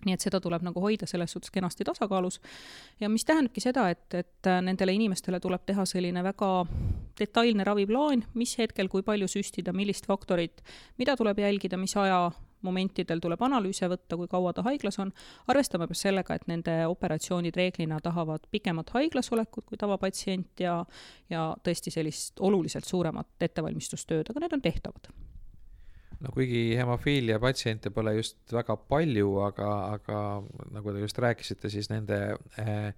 Nii 0.00 0.16
et 0.16 0.24
seda 0.24 0.38
tuleb 0.40 0.62
nagu 0.64 0.80
hoida 0.80 1.04
selles 1.04 1.34
suhtes 1.34 1.52
kenasti 1.52 1.84
tasakaalus. 1.84 2.38
Ja 3.00 3.10
mis 3.12 3.26
tähendabki 3.28 3.60
seda, 3.60 3.90
et, 3.92 4.06
et 4.16 4.48
äh, 4.48 4.62
nendele 4.64 4.94
inimestele 4.96 5.40
tuleb 5.40 5.66
teha 5.68 5.84
selline 5.84 6.24
väga 6.24 6.52
detailne 7.20 7.66
raviplaan, 7.68 8.24
mis 8.34 8.56
hetkel, 8.56 8.88
kui 8.88 9.04
palju 9.04 9.28
süstida, 9.28 9.74
millist 9.76 10.08
faktorit, 10.08 10.64
mida 10.96 11.18
tuleb 11.20 11.44
jälgida, 11.44 11.76
mis 11.76 11.96
aja 12.00 12.30
momentidel 12.66 13.20
tuleb 13.22 13.42
analüüse 13.42 13.88
võtta, 13.90 14.18
kui 14.18 14.28
kaua 14.30 14.52
ta 14.56 14.64
haiglas 14.66 14.98
on, 15.02 15.12
arvestama 15.50 15.88
peab 15.88 15.98
sellega, 15.98 16.36
et 16.36 16.46
nende 16.50 16.76
operatsioonid 16.90 17.56
reeglina 17.56 18.00
tahavad 18.04 18.46
pikemat 18.50 18.92
haiglas 18.96 19.30
olekut 19.34 19.66
kui 19.68 19.80
tavapatsient 19.80 20.64
ja 20.64 20.80
ja 21.30 21.50
tõesti 21.64 21.92
sellist 21.94 22.40
oluliselt 22.40 22.88
suuremat 22.88 23.46
ettevalmistustööd, 23.48 24.30
aga 24.30 24.44
need 24.44 24.56
on 24.56 24.64
tehtavad. 24.64 25.12
No 26.20 26.34
kuigi 26.34 26.74
hemofiilia 26.76 27.38
patsiente 27.40 27.90
pole 27.94 28.16
just 28.18 28.52
väga 28.52 28.76
palju, 28.76 29.38
aga, 29.46 29.70
aga 29.94 30.18
nagu 30.74 30.92
te 30.92 31.06
just 31.06 31.18
rääkisite, 31.18 31.72
siis 31.72 31.90
nende 31.92 32.20
eh, 32.58 32.92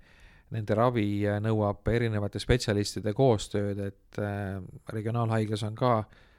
Nende 0.53 0.75
ravi 0.77 1.23
nõuab 1.41 1.87
erinevate 1.89 2.37
spetsialistide 2.43 3.15
koostööd, 3.17 3.79
et 3.81 4.19
eh, 4.21 4.59
regionaalhaiglas 4.93 5.63
on 5.65 5.79
ka 5.79 5.93
Äh, 6.03 6.32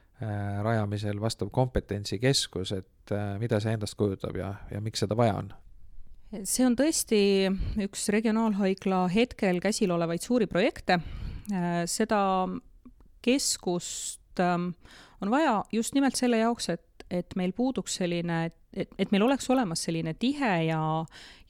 rajamisel 0.64 1.20
vastav 1.20 1.50
kompetentsikeskus, 1.50 2.72
et 2.72 3.12
äh, 3.12 3.34
mida 3.40 3.60
see 3.60 3.74
endast 3.74 3.96
kujutab 3.98 4.36
ja, 4.38 4.54
ja 4.70 4.80
miks 4.80 5.04
seda 5.04 5.16
vaja 5.18 5.38
on? 5.42 5.52
see 6.42 6.64
on 6.66 6.74
tõesti 6.74 7.18
üks 7.84 8.08
regionaalhaigla 8.10 9.04
hetkel 9.12 9.60
käsil 9.62 9.92
olevaid 9.94 10.24
suuri 10.24 10.48
projekte. 10.50 10.98
Äh, 11.52 11.84
seda 11.90 12.20
keskust 13.24 14.42
ähm, 14.42 14.72
on 15.22 15.30
vaja 15.30 15.60
just 15.72 15.94
nimelt 15.94 16.18
selle 16.18 16.40
jaoks, 16.42 16.70
et, 16.74 16.84
et 17.10 17.36
meil 17.36 17.52
puuduks 17.52 17.98
selline, 18.00 18.38
et, 18.72 18.90
et 18.98 19.10
meil 19.12 19.22
oleks 19.26 19.46
olemas 19.50 19.82
selline 19.86 20.14
tihe 20.18 20.52
ja, 20.68 20.80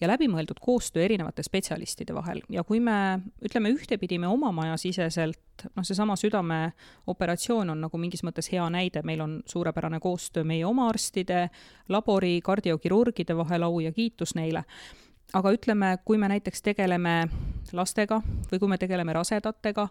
ja 0.01 0.11
läbimõeldud 0.11 0.59
koostöö 0.63 1.05
erinevate 1.05 1.45
spetsialistide 1.47 2.15
vahel. 2.15 2.43
Ja 2.53 2.65
kui 2.65 2.81
me 2.85 3.21
ütleme 3.45 3.71
ühtepidi 3.75 4.19
me 4.21 4.29
oma 4.29 4.53
majasiseselt, 4.53 5.67
noh, 5.71 5.87
seesama 5.87 6.17
südameoperatsioon 6.21 7.71
on 7.75 7.87
nagu 7.87 8.01
mingis 8.01 8.25
mõttes 8.27 8.51
hea 8.53 8.67
näide, 8.73 9.05
meil 9.07 9.23
on 9.25 9.39
suurepärane 9.47 10.01
koostöö 10.03 10.45
meie 10.45 10.67
oma 10.67 10.89
arstide, 10.93 11.49
labori, 11.89 12.41
kardiokirurgide 12.45 13.37
vahel, 13.37 13.69
au 13.69 13.81
ja 13.85 13.93
kiitus 13.93 14.35
neile. 14.39 14.65
Aga 15.35 15.51
ütleme, 15.55 15.97
kui 16.05 16.19
me 16.21 16.29
näiteks 16.31 16.63
tegeleme 16.63 17.25
lastega 17.73 18.21
või 18.51 18.61
kui 18.61 18.69
me 18.71 18.79
tegeleme 18.79 19.15
rasedatega, 19.17 19.89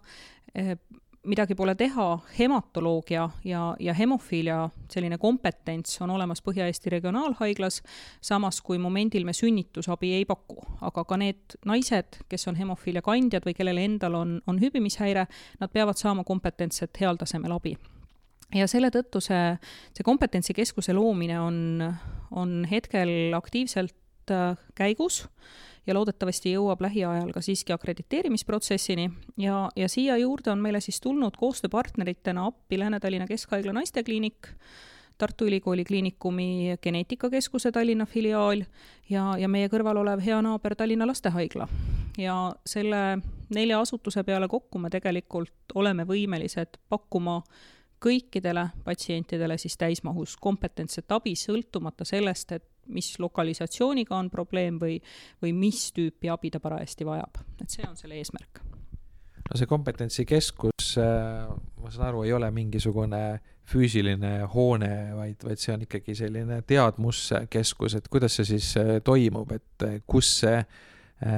eh, 0.56 0.78
midagi 1.24 1.56
pole 1.56 1.76
teha, 1.80 2.08
hematoloogia 2.38 3.30
ja, 3.48 3.62
ja 3.80 3.94
hemofiilia 3.94 4.70
selline 4.92 5.18
kompetents 5.18 6.02
on 6.04 6.12
olemas 6.12 6.44
Põhja-Eesti 6.44 6.92
Regionaalhaiglas, 6.92 7.82
samas 8.22 8.60
kui 8.62 8.78
momendil 8.82 9.26
me 9.26 9.34
sünnitusabi 9.34 10.14
ei 10.18 10.26
paku. 10.26 10.60
aga 10.82 11.06
ka 11.08 11.18
need 11.18 11.58
naised, 11.66 12.20
kes 12.30 12.48
on 12.52 12.60
hemofiilia 12.60 13.02
kandjad 13.02 13.48
või 13.48 13.56
kellel 13.58 13.80
endal 13.82 14.20
on, 14.20 14.38
on 14.48 14.60
hübimishäire, 14.60 15.26
nad 15.60 15.74
peavad 15.74 16.00
saama 16.00 16.24
kompetentset 16.28 17.00
heal 17.00 17.20
tasemel 17.20 17.56
abi 17.56 17.78
ja 18.54 18.68
selle 18.70 18.92
tõttu 18.94 19.22
see, 19.24 19.56
see 19.96 20.06
kompetentsikeskuse 20.06 20.94
loomine 20.94 21.40
on, 21.42 21.58
on 22.32 22.64
hetkel 22.70 23.34
aktiivselt 23.38 24.32
äh, 24.32 24.58
käigus 24.76 25.24
ja 25.88 25.94
loodetavasti 25.94 26.54
jõuab 26.54 26.82
lähiajal 26.82 27.32
ka 27.34 27.42
siiski 27.42 27.74
akrediteerimisprotsessini 27.74 29.10
ja, 29.38 29.70
ja 29.76 29.90
siia 29.90 30.18
juurde 30.18 30.52
on 30.52 30.62
meile 30.64 30.82
siis 30.82 31.02
tulnud 31.02 31.38
koostööpartneritena 31.40 32.46
appi 32.46 32.80
Lääne-Tallinna 32.80 33.28
Keskhaigla 33.28 33.74
naistekliinik, 33.74 34.48
Tartu 35.18 35.46
Ülikooli 35.46 35.84
Kliinikumi 35.86 36.78
geneetikakeskuse 36.82 37.72
Tallinna 37.72 38.06
filiaal 38.06 38.64
ja, 39.10 39.36
ja 39.38 39.48
meie 39.48 39.70
kõrval 39.70 40.00
olev 40.02 40.24
hea 40.26 40.42
naaber 40.42 40.76
Tallinna 40.76 41.08
Lastehaigla. 41.08 41.68
ja 42.18 42.56
selle 42.66 43.20
nelja 43.54 43.80
asutuse 43.80 44.24
peale 44.24 44.48
kokku 44.48 44.80
me 44.80 44.90
tegelikult 44.90 45.76
oleme 45.76 46.06
võimelised 46.08 46.80
pakkuma 46.90 47.42
kõikidele 48.04 48.68
patsientidele 48.84 49.58
siis 49.58 49.78
täismahus 49.78 50.36
kompetentset 50.38 51.12
abi, 51.12 51.36
sõltumata 51.40 52.06
sellest, 52.06 52.52
et 52.52 52.66
mis 52.88 53.14
lokalisatsiooniga 53.20 54.16
on 54.18 54.30
probleem 54.30 54.80
või, 54.82 55.00
või 55.42 55.54
mis 55.56 55.88
tüüpi 55.96 56.32
abi 56.34 56.52
ta 56.54 56.62
parajasti 56.64 57.08
vajab, 57.08 57.42
et 57.62 57.70
see 57.70 57.86
on 57.88 57.98
selle 58.00 58.20
eesmärk. 58.20 58.62
no 59.44 59.60
see 59.60 59.68
kompetentsikeskus, 59.70 60.94
äh, 61.02 61.50
ma 61.82 61.92
saan 61.92 62.08
aru, 62.12 62.24
ei 62.28 62.34
ole 62.34 62.50
mingisugune 62.52 63.24
füüsiline 63.70 64.48
hoone, 64.54 64.94
vaid, 65.16 65.44
vaid 65.44 65.60
see 65.60 65.74
on 65.76 65.86
ikkagi 65.86 66.16
selline 66.16 66.62
teadmuskeskus, 66.68 68.00
et 68.00 68.10
kuidas 68.12 68.40
see 68.40 68.54
siis 68.56 68.74
äh, 68.80 68.98
toimub, 69.04 69.52
et 69.56 69.88
äh, 69.88 70.02
kus 70.08 70.40
see 70.44 70.64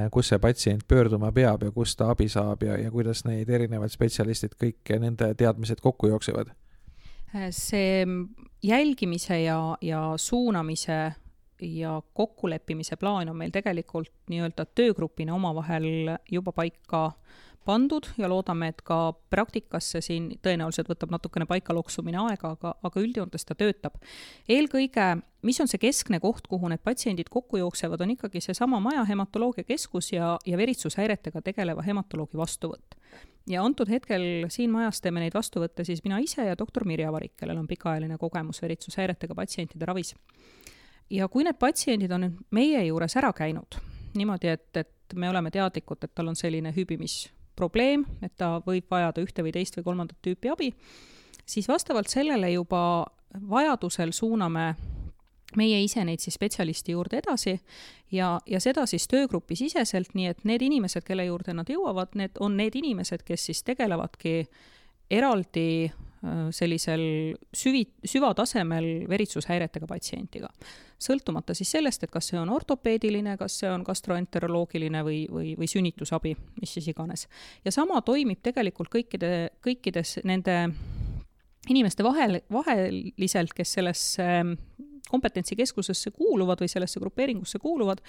kus 0.10 0.32
see 0.32 0.40
patsient 0.42 0.82
pöörduma 0.88 1.30
peab 1.36 1.62
ja 1.62 1.70
kust 1.70 2.00
ta 2.00 2.08
abi 2.10 2.26
saab 2.32 2.64
ja, 2.66 2.74
ja 2.80 2.90
kuidas 2.90 3.20
neid 3.28 3.50
erinevad 3.54 3.92
spetsialistid 3.94 4.56
kõik 4.58 4.96
nende 4.98 5.28
teadmised 5.38 5.78
kokku 5.84 6.10
jooksevad? 6.10 6.50
see 7.54 8.06
jälgimise 8.64 9.42
ja, 9.42 9.78
ja 9.82 10.14
suunamise 10.18 11.14
ja 11.62 12.02
kokkuleppimise 12.14 12.96
plaan 12.96 13.30
on 13.30 13.38
meil 13.38 13.52
tegelikult 13.52 14.12
nii-öelda 14.30 14.66
töögrupina 14.76 15.36
omavahel 15.36 16.18
juba 16.32 16.52
paika 16.52 17.12
pandud 17.66 18.08
ja 18.18 18.30
loodame, 18.30 18.70
et 18.72 18.82
ka 18.86 19.14
praktikasse 19.34 20.02
siin 20.06 20.30
tõenäoliselt 20.46 20.90
võtab 20.90 21.14
natukene 21.16 21.48
paika 21.50 21.74
loksumine 21.74 22.20
aega, 22.22 22.54
aga, 22.56 22.74
aga 22.86 23.02
üldjoontes 23.02 23.46
ta 23.46 23.58
töötab. 23.58 23.98
eelkõige, 24.50 25.08
mis 25.42 25.60
on 25.62 25.70
see 25.72 25.82
keskne 25.82 26.20
koht, 26.22 26.48
kuhu 26.52 26.70
need 26.70 26.84
patsiendid 26.86 27.30
kokku 27.34 27.58
jooksevad, 27.58 28.02
on 28.02 28.14
ikkagi 28.16 28.42
seesama 28.42 28.80
Maja 28.80 29.04
hematoloogiakeskus 29.10 30.12
ja, 30.14 30.36
ja 30.46 30.58
veritsushäiretega 30.58 31.42
tegeleva 31.42 31.82
hematoloogi 31.82 32.38
vastuvõtt. 32.38 33.00
ja 33.50 33.64
antud 33.64 33.90
hetkel 33.90 34.46
siin 34.50 34.72
majas 34.72 35.02
teeme 35.02 35.20
neid 35.24 35.34
vastuvõtte 35.34 35.86
siis 35.86 36.04
mina 36.04 36.20
ise 36.22 36.46
ja 36.46 36.58
doktor 36.58 36.86
Mirja 36.86 37.12
Varik, 37.12 37.34
kellel 37.38 37.58
on 37.58 37.68
pikaajaline 37.68 38.18
kogemus 38.18 38.62
veritsushäiretega 38.62 39.36
patsientide 39.36 39.86
ravis 39.86 40.16
ja 41.10 41.28
kui 41.28 41.44
need 41.44 41.60
patsiendid 41.60 42.12
on 42.12 42.28
nüüd 42.28 42.40
meie 42.56 42.86
juures 42.88 43.16
ära 43.20 43.34
käinud 43.36 43.78
niimoodi, 44.16 44.48
et, 44.48 44.78
et 44.78 45.16
me 45.16 45.30
oleme 45.30 45.52
teadlikud, 45.52 46.04
et 46.04 46.14
tal 46.16 46.32
on 46.32 46.38
selline 46.40 46.72
hübimisprobleem, 46.76 48.06
et 48.24 48.36
ta 48.38 48.56
võib 48.66 48.88
vajada 48.92 49.24
ühte 49.24 49.44
või 49.46 49.54
teist 49.56 49.78
või 49.78 49.88
kolmandat 49.90 50.22
tüüpi 50.26 50.52
abi, 50.52 50.72
siis 51.46 51.68
vastavalt 51.70 52.12
sellele 52.12 52.52
juba 52.54 52.82
vajadusel 53.50 54.14
suuname 54.16 54.70
meie 55.56 55.78
ise 55.84 56.04
neid 56.04 56.24
siis 56.24 56.36
spetsialisti 56.36 56.96
juurde 56.96 57.20
edasi 57.22 57.54
ja, 58.12 58.36
ja 58.48 58.60
seda 58.60 58.86
siis 58.90 59.08
töögrupi 59.08 59.56
siseselt, 59.60 60.16
nii 60.16 60.32
et 60.32 60.44
need 60.48 60.64
inimesed, 60.66 61.06
kelle 61.08 61.28
juurde 61.28 61.54
nad 61.56 61.70
jõuavad, 61.70 62.16
need 62.20 62.40
on 62.44 62.58
need 62.58 62.76
inimesed, 62.76 63.24
kes 63.28 63.50
siis 63.52 63.64
tegelevadki 63.68 64.42
eraldi 65.12 65.92
sellisel 66.56 67.02
süvi, 67.54 67.84
süvatasemel 68.06 69.06
veritsushäiretega 69.10 69.88
patsientiga. 69.88 70.50
sõltumata 71.06 71.54
siis 71.54 71.72
sellest, 71.76 72.04
et 72.04 72.12
kas 72.12 72.30
see 72.32 72.40
on 72.40 72.50
ortopeediline, 72.50 73.36
kas 73.38 73.60
see 73.60 73.70
on 73.70 73.84
gastroenteroloogiline 73.84 75.04
või, 75.04 75.26
või, 75.32 75.56
või 75.60 75.68
sünnitusabi, 75.68 76.36
mis 76.62 76.74
siis 76.74 76.88
iganes. 76.88 77.28
ja 77.66 77.72
sama 77.72 78.02
toimib 78.02 78.42
tegelikult 78.44 78.90
kõikide, 78.94 79.50
kõikides 79.66 80.20
nende 80.24 80.58
inimeste 81.70 82.04
vahel, 82.04 82.40
vaheliselt, 82.52 83.54
kes 83.54 83.74
sellesse 83.80 84.28
kompetentsikeskusesse 85.12 86.12
kuuluvad 86.12 86.62
või 86.62 86.72
sellesse 86.72 87.00
grupeeringusse 87.00 87.60
kuuluvad, 87.60 88.02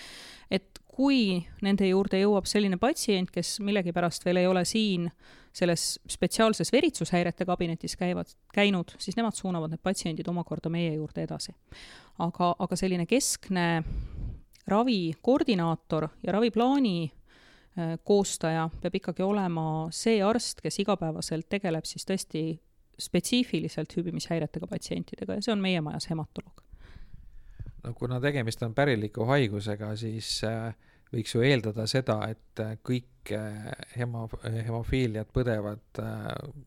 et 0.51 0.81
kui 0.97 1.43
nende 1.65 1.89
juurde 1.91 2.21
jõuab 2.23 2.49
selline 2.49 2.79
patsient, 2.81 3.31
kes 3.31 3.59
millegipärast 3.65 4.25
veel 4.25 4.41
ei 4.41 4.49
ole 4.49 4.65
siin 4.65 5.11
selles 5.57 5.99
spetsiaalses 6.09 6.73
veritsushäirete 6.73 7.47
kabinetis 7.49 7.97
käivad, 7.97 8.33
käinud, 8.55 8.93
siis 9.01 9.17
nemad 9.17 9.37
suunavad 9.37 9.73
need 9.73 9.83
patsiendid 9.85 10.29
omakorda 10.29 10.73
meie 10.73 10.95
juurde 10.97 11.25
edasi. 11.25 11.55
aga, 12.19 12.55
aga 12.59 12.77
selline 12.77 13.07
keskne 13.07 13.85
ravikoordinaator 14.67 16.09
ja 16.27 16.33
raviplaani 16.33 16.99
äh, 17.05 17.97
koostaja 18.05 18.69
peab 18.83 19.01
ikkagi 19.01 19.23
olema 19.23 19.89
see 19.91 20.23
arst, 20.25 20.61
kes 20.65 20.81
igapäevaselt 20.85 21.49
tegeleb 21.49 21.85
siis 21.85 22.09
tõesti 22.09 22.47
spetsiifiliselt 23.01 23.97
hübimishäiretega 23.97 24.67
patsientidega 24.67 25.37
ja 25.37 25.45
see 25.45 25.53
on 25.53 25.61
meie 25.61 25.81
majas 25.85 26.09
hematoloog 26.11 26.66
no 27.87 27.95
kuna 27.95 28.21
tegemist 28.21 28.63
on 28.67 28.75
päriliku 28.75 29.27
haigusega, 29.31 29.93
siis 29.99 30.41
äh, 30.47 30.75
võiks 31.15 31.37
ju 31.37 31.45
eeldada 31.47 31.87
seda, 31.91 32.19
et 32.33 32.63
äh, 32.63 32.75
kõik 32.87 33.33
äh, 33.37 33.71
hemo, 33.97 34.27
hemofiiliat 34.43 35.31
põdevad 35.35 36.03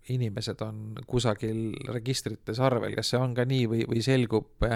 inimesed 0.09 0.63
on 0.65 0.81
kusagil 1.07 1.73
registrites 1.91 2.61
arvel, 2.63 2.95
kas 2.97 3.13
see 3.13 3.21
on 3.21 3.35
ka 3.37 3.45
nii 3.49 3.67
või, 3.71 3.83
või 3.89 4.03
selgub 4.05 4.67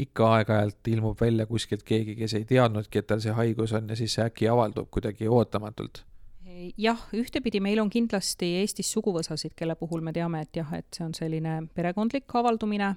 ikka 0.00 0.28
aeg-ajalt 0.36 0.88
ilmub 0.88 1.18
välja 1.20 1.44
kuskilt 1.46 1.82
keegi, 1.84 2.14
kes 2.16 2.38
ei 2.38 2.46
teadnudki, 2.48 3.02
et 3.02 3.10
tal 3.10 3.20
see 3.20 3.34
haigus 3.36 3.74
on 3.76 3.90
ja 3.90 3.98
siis 3.98 4.14
see 4.16 4.24
äkki 4.24 4.48
avaldub 4.48 4.88
kuidagi 4.94 5.28
ootamatult? 5.28 6.04
jah, 6.76 7.00
ühtepidi 7.16 7.60
meil 7.62 7.80
on 7.80 7.88
kindlasti 7.88 8.50
Eestis 8.60 8.90
suguvõsasid, 8.92 9.54
kelle 9.56 9.72
puhul 9.80 10.02
me 10.04 10.12
teame, 10.12 10.42
et 10.44 10.58
jah, 10.60 10.68
et 10.76 10.88
see 10.92 11.06
on 11.06 11.14
selline 11.16 11.54
perekondlik 11.72 12.28
avaldumine 12.36 12.90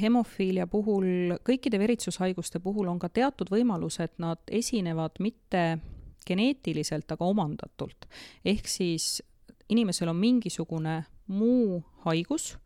hemofiilia 0.00 0.66
puhul, 0.66 1.36
kõikide 1.46 1.78
veritsushaiguste 1.80 2.60
puhul 2.60 2.90
on 2.92 2.98
ka 3.00 3.08
teatud 3.08 3.48
võimalus, 3.50 4.00
et 4.04 4.12
nad 4.20 4.42
esinevad 4.52 5.16
mitte 5.24 5.78
geneetiliselt, 6.26 7.12
aga 7.12 7.24
omandatult. 7.24 8.06
ehk 8.44 8.68
siis 8.68 9.22
inimesel 9.68 10.08
on 10.08 10.16
mingisugune 10.16 11.04
muu 11.26 11.82
haigus, 12.04 12.56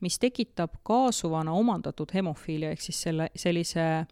mis 0.00 0.18
tekitab 0.18 0.78
kaasuvana 0.82 1.52
omandatud 1.52 2.10
hemofiilia, 2.14 2.70
ehk 2.70 2.80
siis 2.80 3.02
selle, 3.02 3.28
sellise 3.36 4.06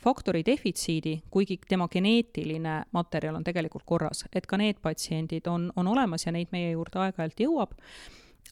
faktori 0.00 0.42
defitsiidi, 0.46 1.22
kuigi 1.30 1.58
tema 1.68 1.88
geneetiline 1.88 2.82
materjal 2.92 3.36
on 3.36 3.44
tegelikult 3.44 3.84
korras, 3.86 4.24
et 4.32 4.46
ka 4.46 4.56
need 4.56 4.80
patsiendid 4.82 5.48
on, 5.48 5.70
on 5.76 5.88
olemas 5.92 6.26
ja 6.26 6.32
neid 6.32 6.52
meie 6.52 6.70
juurde 6.72 7.02
aeg-ajalt 7.04 7.42
jõuab, 7.44 7.74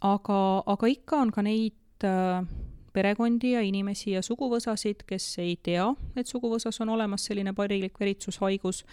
aga, 0.04 0.40
aga 0.66 0.90
ikka 0.92 1.22
on 1.24 1.32
ka 1.32 1.44
neid 1.44 2.04
äh, 2.04 2.42
perekondi 2.92 3.52
ja 3.54 3.62
inimesi 3.64 4.12
ja 4.16 4.22
suguvõsasid, 4.24 5.04
kes 5.08 5.26
ei 5.42 5.56
tea, 5.62 5.86
et 6.16 6.26
suguvõsas 6.30 6.80
on 6.84 6.94
olemas 6.96 7.26
selline 7.28 7.54
parilik 7.56 8.00
veritsushaigus 8.00 8.84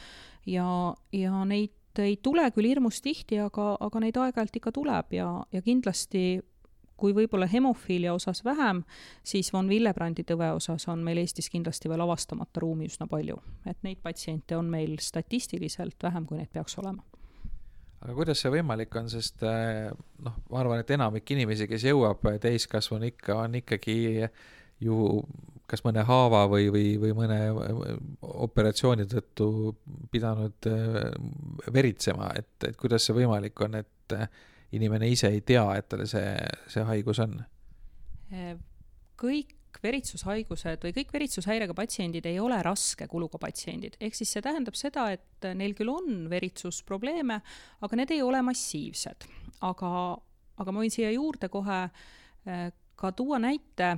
ja, 0.45 0.67
ja 1.13 1.45
neid 1.45 1.73
ei 2.01 2.17
tule 2.21 2.43
küll 2.51 2.67
hirmus 2.67 2.99
tihti, 3.01 3.39
aga, 3.39 3.75
aga 3.79 4.03
neid 4.03 4.17
aeg-ajalt 4.19 4.59
ikka 4.59 4.73
tuleb 4.75 5.15
ja, 5.15 5.29
ja 5.53 5.61
kindlasti 5.63 6.41
kui 6.95 7.11
võib-olla 7.15 7.47
hemofiilia 7.51 8.13
osas 8.15 8.39
vähem, 8.45 8.83
siis 9.23 9.51
von 9.53 9.67
Willebrandi 9.67 10.23
tõve 10.27 10.47
osas 10.55 10.87
on 10.91 11.03
meil 11.03 11.19
Eestis 11.19 11.49
kindlasti 11.51 11.91
veel 11.91 12.03
avastamata 12.05 12.63
ruumi 12.63 12.87
üsna 12.87 13.07
palju. 13.11 13.41
et 13.65 13.77
neid 13.83 13.99
patsiente 14.03 14.55
on 14.57 14.69
meil 14.71 14.97
statistiliselt 14.99 16.03
vähem, 16.03 16.25
kui 16.25 16.37
neid 16.37 16.51
peaks 16.53 16.77
olema 16.79 17.03
aga 18.05 18.15
kuidas 18.17 18.41
see 18.41 18.53
võimalik 18.53 18.93
on, 18.99 19.09
sest 19.11 19.43
eh, 19.47 19.89
noh, 20.25 20.37
ma 20.51 20.61
arvan, 20.61 20.83
et 20.83 20.93
enamik 20.95 21.35
inimesi, 21.35 21.67
kes 21.69 21.87
jõuab 21.89 22.23
täiskasvanuikka, 22.41 23.39
on 23.47 23.59
ikkagi 23.61 23.97
ju 24.85 24.99
kas 25.65 25.81
mõne 25.81 26.03
haava 26.05 26.43
või, 26.51 26.67
või, 26.69 26.89
või 27.01 27.15
mõne 27.17 27.39
operatsiooni 28.45 29.07
tõttu 29.09 29.47
pidanud 30.13 30.67
veritsema, 31.73 32.29
et, 32.37 32.53
et 32.67 32.77
kuidas 32.77 33.07
see 33.07 33.15
võimalik 33.17 33.65
on, 33.65 33.79
et 33.81 34.17
inimene 34.77 35.09
ise 35.09 35.31
ei 35.33 35.41
tea, 35.41 35.65
et 35.79 35.89
tal 35.89 36.05
see, 36.09 36.35
see 36.69 36.85
haigus 36.85 37.21
on? 37.23 37.39
kõik 39.17 39.55
veritsushaigused 39.83 40.83
või 40.85 40.93
kõik 40.95 41.13
veritsushäirega 41.15 41.75
patsiendid 41.77 42.25
ei 42.29 42.39
ole 42.39 42.57
raske 42.65 43.07
kuluga 43.11 43.39
patsiendid, 43.41 43.97
ehk 43.99 44.17
siis 44.17 44.35
see 44.35 44.43
tähendab 44.45 44.77
seda, 44.79 45.07
et 45.15 45.49
neil 45.57 45.75
küll 45.77 45.91
on 45.93 46.29
veritsusprobleeme, 46.31 47.39
aga 47.85 47.99
need 47.99 48.15
ei 48.15 48.23
ole 48.25 48.41
massiivsed. 48.45 49.27
aga, 49.65 49.91
aga 50.61 50.71
ma 50.71 50.83
võin 50.83 50.93
siia 50.93 51.11
juurde 51.11 51.49
kohe 51.49 51.81
eh, 51.85 52.69
ka 52.95 53.11
tuua 53.11 53.39
näite 53.39 53.95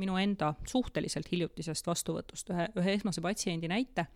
minu 0.00 0.16
enda 0.16 0.54
suhteliselt 0.68 1.28
hiljutisest 1.32 1.86
vastuvõtust, 1.86 2.50
ühe, 2.52 2.68
ühe 2.80 2.94
esmase 2.96 3.20
patsiendi 3.24 3.68
näite, 3.68 4.06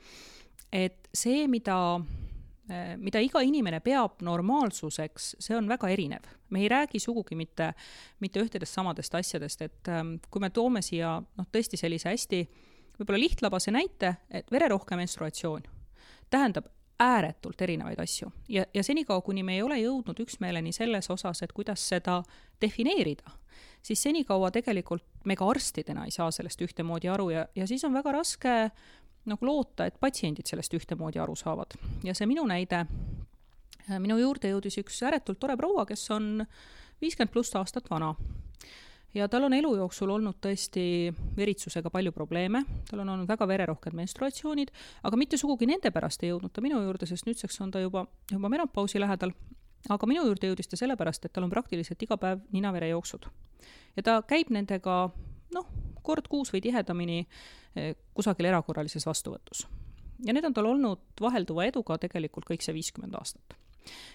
et 0.73 1.09
see, 1.15 1.47
mida 1.51 1.77
mida 2.99 3.21
iga 3.23 3.39
inimene 3.47 3.79
peab 3.81 4.23
normaalsuseks, 4.27 5.37
see 5.39 5.55
on 5.55 5.69
väga 5.71 5.89
erinev. 5.93 6.25
me 6.51 6.61
ei 6.61 6.69
räägi 6.69 6.99
sugugi 6.99 7.37
mitte, 7.39 7.73
mitte 8.21 8.43
ühtedest 8.43 8.75
samadest 8.75 9.15
asjadest, 9.15 9.63
et 9.63 9.89
ähm, 9.89 10.17
kui 10.31 10.41
me 10.41 10.51
toome 10.51 10.83
siia 10.83 11.21
noh, 11.21 11.47
tõesti 11.53 11.79
sellise 11.79 12.11
hästi 12.11 12.41
võib-olla 12.99 13.21
lihtlabase 13.21 13.71
näite, 13.71 14.17
et 14.31 14.51
vererohke 14.53 14.97
menstruatsioon 14.97 15.63
tähendab 16.31 16.67
ääretult 16.99 17.61
erinevaid 17.61 18.01
asju 18.01 18.31
ja, 18.49 18.65
ja 18.75 18.83
senikaua, 18.83 19.21
kuni 19.21 19.43
me 19.43 19.57
ei 19.59 19.63
ole 19.63 19.79
jõudnud 19.81 20.21
üksmeeleni 20.25 20.73
selles 20.73 21.11
osas, 21.13 21.43
et 21.43 21.53
kuidas 21.53 21.83
seda 21.89 22.23
defineerida, 22.63 23.31
siis 23.85 24.03
senikaua 24.03 24.51
tegelikult 24.51 25.05
me 25.25 25.37
ka 25.37 25.49
arstidena 25.51 26.07
ei 26.07 26.15
saa 26.15 26.31
sellest 26.33 26.63
ühtemoodi 26.65 27.11
aru 27.13 27.31
ja, 27.35 27.47
ja 27.55 27.67
siis 27.67 27.85
on 27.85 27.93
väga 27.95 28.17
raske 28.17 28.55
nagu 29.27 29.47
loota, 29.47 29.87
et 29.87 29.99
patsiendid 30.01 30.47
sellest 30.49 30.75
ühtemoodi 30.75 31.21
aru 31.23 31.37
saavad. 31.37 31.77
ja 32.05 32.15
see 32.15 32.27
minu 32.27 32.47
näide, 32.47 32.87
äh, 33.91 33.99
minu 33.99 34.19
juurde 34.19 34.51
jõudis 34.53 34.79
üks 34.83 35.03
ääretult 35.03 35.39
tore 35.39 35.57
proua, 35.57 35.87
kes 35.87 36.11
on 36.11 36.47
viiskümmend 37.01 37.33
pluss 37.33 37.57
aastat 37.57 37.91
vana. 37.91 38.15
ja 39.15 39.29
tal 39.29 39.47
on 39.47 39.55
elu 39.57 39.71
jooksul 39.77 40.11
olnud 40.13 40.37
tõesti 40.45 41.13
veritsusega 41.37 41.91
palju 41.91 42.13
probleeme, 42.13 42.65
tal 42.91 43.01
on 43.01 43.09
olnud 43.15 43.29
väga 43.29 43.49
vererohked 43.49 43.97
menstruatsioonid, 43.97 44.73
aga 45.03 45.17
mitte 45.17 45.39
sugugi 45.41 45.67
nende 45.67 45.91
pärast 45.91 46.23
ei 46.23 46.31
jõudnud 46.31 46.53
ta 46.53 46.61
minu 46.61 46.83
juurde, 46.83 47.07
sest 47.07 47.27
nüüdseks 47.27 47.61
on 47.65 47.71
ta 47.71 47.81
juba, 47.81 48.07
juba 48.33 48.49
menopausi 48.53 49.01
lähedal, 49.01 49.33
aga 49.89 50.07
minu 50.07 50.27
juurde 50.27 50.51
jõudis 50.51 50.69
ta 50.69 50.77
sellepärast, 50.77 51.25
et 51.25 51.33
tal 51.33 51.47
on 51.47 51.51
praktiliselt 51.51 52.03
iga 52.03 52.19
päev 52.21 52.45
nina-verejooksud. 52.53 53.27
ja 53.97 54.03
ta 54.03 54.21
käib 54.23 54.51
nendega 54.51 55.11
noh, 55.55 55.67
kord 56.07 56.31
kuus 56.31 56.53
või 56.55 56.63
tihedamini 56.65 57.21
eh, 57.23 57.95
kusagil 58.15 58.51
erakorralises 58.53 59.07
vastuvõtus. 59.07 59.67
ja 60.25 60.33
need 60.33 60.49
on 60.49 60.55
tal 60.57 60.71
olnud 60.73 61.21
vahelduva 61.21 61.69
eduga 61.69 61.99
tegelikult 62.07 62.49
kõik 62.49 62.65
see 62.65 62.75
viiskümmend 62.77 63.15
aastat. 63.19 63.59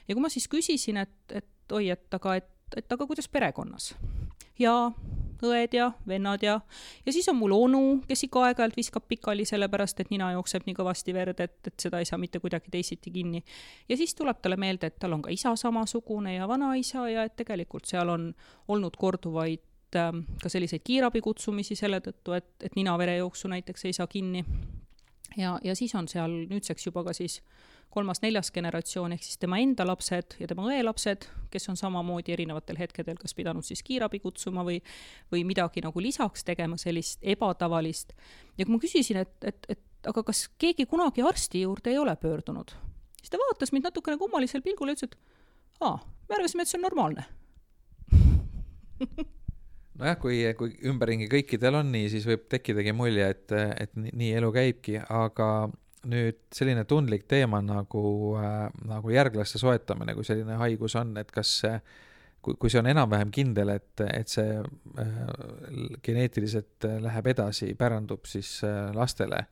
ja 0.08 0.16
kui 0.16 0.22
ma 0.22 0.30
siis 0.30 0.48
küsisin, 0.52 1.04
et, 1.04 1.18
et 1.30 1.78
oi, 1.78 1.90
et 1.90 2.20
aga, 2.20 2.36
et, 2.42 2.52
et 2.78 2.98
aga 2.98 3.08
kuidas 3.08 3.28
perekonnas? 3.28 3.94
ja 4.60 4.92
õed 5.42 5.74
ja 5.74 5.92
vennad 6.08 6.44
ja, 6.44 6.60
ja 7.06 7.14
siis 7.14 7.28
on 7.32 7.38
mul 7.40 7.54
onu, 7.56 7.82
kes 8.08 8.26
ikka 8.28 8.46
aeg-ajalt 8.48 8.78
viskab 8.78 9.08
pikali, 9.10 9.46
sellepärast 9.48 10.04
et 10.04 10.12
nina 10.14 10.32
jookseb 10.36 10.68
nii 10.68 10.78
kõvasti 10.78 11.16
verd, 11.16 11.42
et, 11.44 11.58
et 11.68 11.86
seda 11.86 12.02
ei 12.02 12.08
saa 12.10 12.20
mitte 12.22 12.40
kuidagi 12.44 12.72
teisiti 12.74 13.12
kinni. 13.14 13.44
ja 13.90 13.98
siis 13.98 14.16
tuleb 14.16 14.42
talle 14.42 14.58
meelde, 14.62 14.92
et 14.92 15.00
tal 15.02 15.18
on 15.18 15.26
ka 15.26 15.34
isa 15.34 15.56
samasugune 15.56 16.36
ja 16.36 16.48
vanaisa 16.48 17.08
ja 17.10 17.26
et 17.28 17.36
tegelikult 17.36 17.90
seal 17.90 18.10
on 18.14 18.32
olnud 18.68 18.98
korduvaid 18.98 19.66
Ähm, 19.96 20.24
ka 20.44 20.50
selliseid 20.50 20.86
kiirabi 20.88 21.22
kutsumisi 21.22 21.76
selle 21.76 22.00
tõttu, 22.04 22.36
et, 22.38 22.48
et 22.64 22.76
nina-verejooksu 22.78 23.50
näiteks 23.52 23.86
ei 23.90 23.94
saa 23.94 24.08
kinni. 24.08 24.46
ja, 25.38 25.58
ja 25.64 25.76
siis 25.76 25.96
on 25.96 26.08
seal 26.08 26.32
nüüdseks 26.48 26.86
juba 26.86 27.04
ka 27.04 27.14
siis 27.14 27.42
kolmas-neljas 27.92 28.52
generatsioon, 28.56 29.12
ehk 29.12 29.24
siis 29.26 29.40
tema 29.42 29.60
enda 29.60 29.84
lapsed 29.88 30.38
ja 30.40 30.48
tema 30.48 30.64
õe 30.70 30.80
lapsed, 30.84 31.28
kes 31.52 31.68
on 31.70 31.80
samamoodi 31.80 32.32
erinevatel 32.32 32.80
hetkedel 32.80 33.20
kas 33.20 33.36
pidanud 33.36 33.68
siis 33.68 33.84
kiirabi 33.84 34.22
kutsuma 34.24 34.64
või, 34.68 34.78
või 35.32 35.44
midagi 35.48 35.84
nagu 35.84 36.04
lisaks 36.04 36.48
tegema, 36.48 36.80
sellist 36.80 37.20
ebatavalist. 37.34 38.16
ja 38.58 38.66
kui 38.66 38.78
ma 38.78 38.80
küsisin, 38.80 39.20
et, 39.26 39.36
et, 39.44 39.68
et 39.76 40.08
aga 40.08 40.24
kas 40.24 40.46
keegi 40.62 40.88
kunagi 40.88 41.26
arsti 41.28 41.66
juurde 41.66 41.92
ei 41.92 42.00
ole 42.00 42.16
pöördunud, 42.16 42.72
siis 43.20 43.34
ta 43.34 43.44
vaatas 43.44 43.76
mind 43.76 43.90
natukene 43.92 44.18
kummalisel 44.18 44.64
pilgul 44.64 44.94
ja 44.94 44.96
ütles, 44.96 45.12
et 45.12 45.84
aa, 45.84 46.00
me 46.30 46.40
arvasime, 46.40 46.64
et 46.64 46.72
see 46.72 46.80
on 46.80 46.88
normaalne 46.88 47.28
nojah, 50.02 50.18
kui, 50.22 50.42
kui 50.58 50.74
ümberringi 50.90 51.30
kõikidel 51.32 51.78
on 51.82 51.92
nii, 51.94 52.10
siis 52.12 52.26
võib 52.28 52.48
tekkidagi 52.52 52.94
mulje, 52.98 53.30
et, 53.36 53.56
et 53.86 53.96
nii 54.02 54.34
elu 54.40 54.52
käibki, 54.56 54.98
aga 55.02 55.70
nüüd 56.12 56.40
selline 56.54 56.86
tundlik 56.90 57.28
teema 57.30 57.60
nagu 57.62 58.04
äh,, 58.42 58.70
nagu 58.90 59.12
järglaste 59.14 59.62
soetamine, 59.62 60.16
kui 60.18 60.26
selline 60.26 60.58
haigus 60.62 60.96
on, 60.98 61.14
et 61.22 61.30
kas 61.34 61.52
see, 61.62 61.76
kui, 62.42 62.58
kui 62.58 62.72
see 62.74 62.82
on 62.82 62.90
enam-vähem 62.90 63.34
kindel, 63.34 63.76
et, 63.76 64.06
et 64.08 64.32
see 64.32 64.56
äh, 64.58 65.20
geneetiliselt 66.06 66.90
läheb 67.06 67.30
edasi, 67.36 67.76
pärandub 67.78 68.26
siis 68.30 68.58
äh, 68.66 68.90
lastele, 68.98 69.44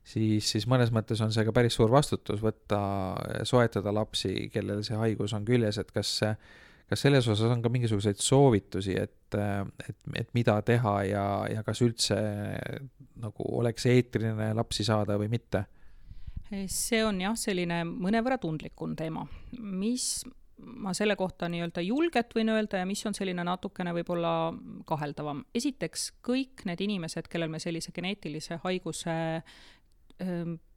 siis, 0.00 0.48
siis 0.48 0.64
mõnes 0.70 0.94
mõttes 0.96 1.20
on 1.20 1.36
see 1.36 1.44
ka 1.44 1.52
päris 1.56 1.76
suur 1.76 1.92
vastutus 1.92 2.40
võtta, 2.40 2.80
soetada 3.48 3.92
lapsi, 3.92 4.48
kellel 4.54 4.80
see 4.86 4.96
haigus 4.96 5.36
on 5.36 5.44
küljes, 5.44 5.82
et 5.82 5.92
kas 5.92 6.16
see 6.22 6.34
kas 6.90 7.04
selles 7.06 7.28
osas 7.30 7.52
on 7.54 7.62
ka 7.62 7.70
mingisuguseid 7.72 8.18
soovitusi, 8.22 8.96
et, 8.98 9.36
et, 9.38 9.98
et 10.18 10.32
mida 10.34 10.56
teha 10.66 10.94
ja, 11.06 11.26
ja 11.50 11.62
kas 11.66 11.82
üldse 11.86 12.18
nagu 13.20 13.46
oleks 13.60 13.86
eetiline 13.86 14.50
lapsi 14.58 14.86
saada 14.86 15.18
või 15.20 15.30
mitte? 15.32 15.66
see 16.50 16.98
on 17.06 17.20
jah, 17.22 17.36
selline 17.38 17.84
mõnevõrra 17.86 18.40
tundlikum 18.42 18.96
teema, 18.98 19.22
mis 19.54 20.24
ma 20.60 20.92
selle 20.96 21.14
kohta 21.16 21.48
nii-öelda 21.48 21.82
julget 21.84 22.34
võin 22.36 22.50
öelda 22.52 22.82
ja 22.82 22.88
mis 22.88 23.02
on 23.08 23.14
selline 23.16 23.44
natukene 23.46 23.94
võib-olla 23.96 24.32
kaheldavam. 24.88 25.44
esiteks, 25.54 26.10
kõik 26.26 26.64
need 26.68 26.82
inimesed, 26.84 27.30
kellel 27.30 27.52
me 27.52 27.62
sellise 27.62 27.94
geneetilise 27.96 28.60
haiguse 28.64 29.14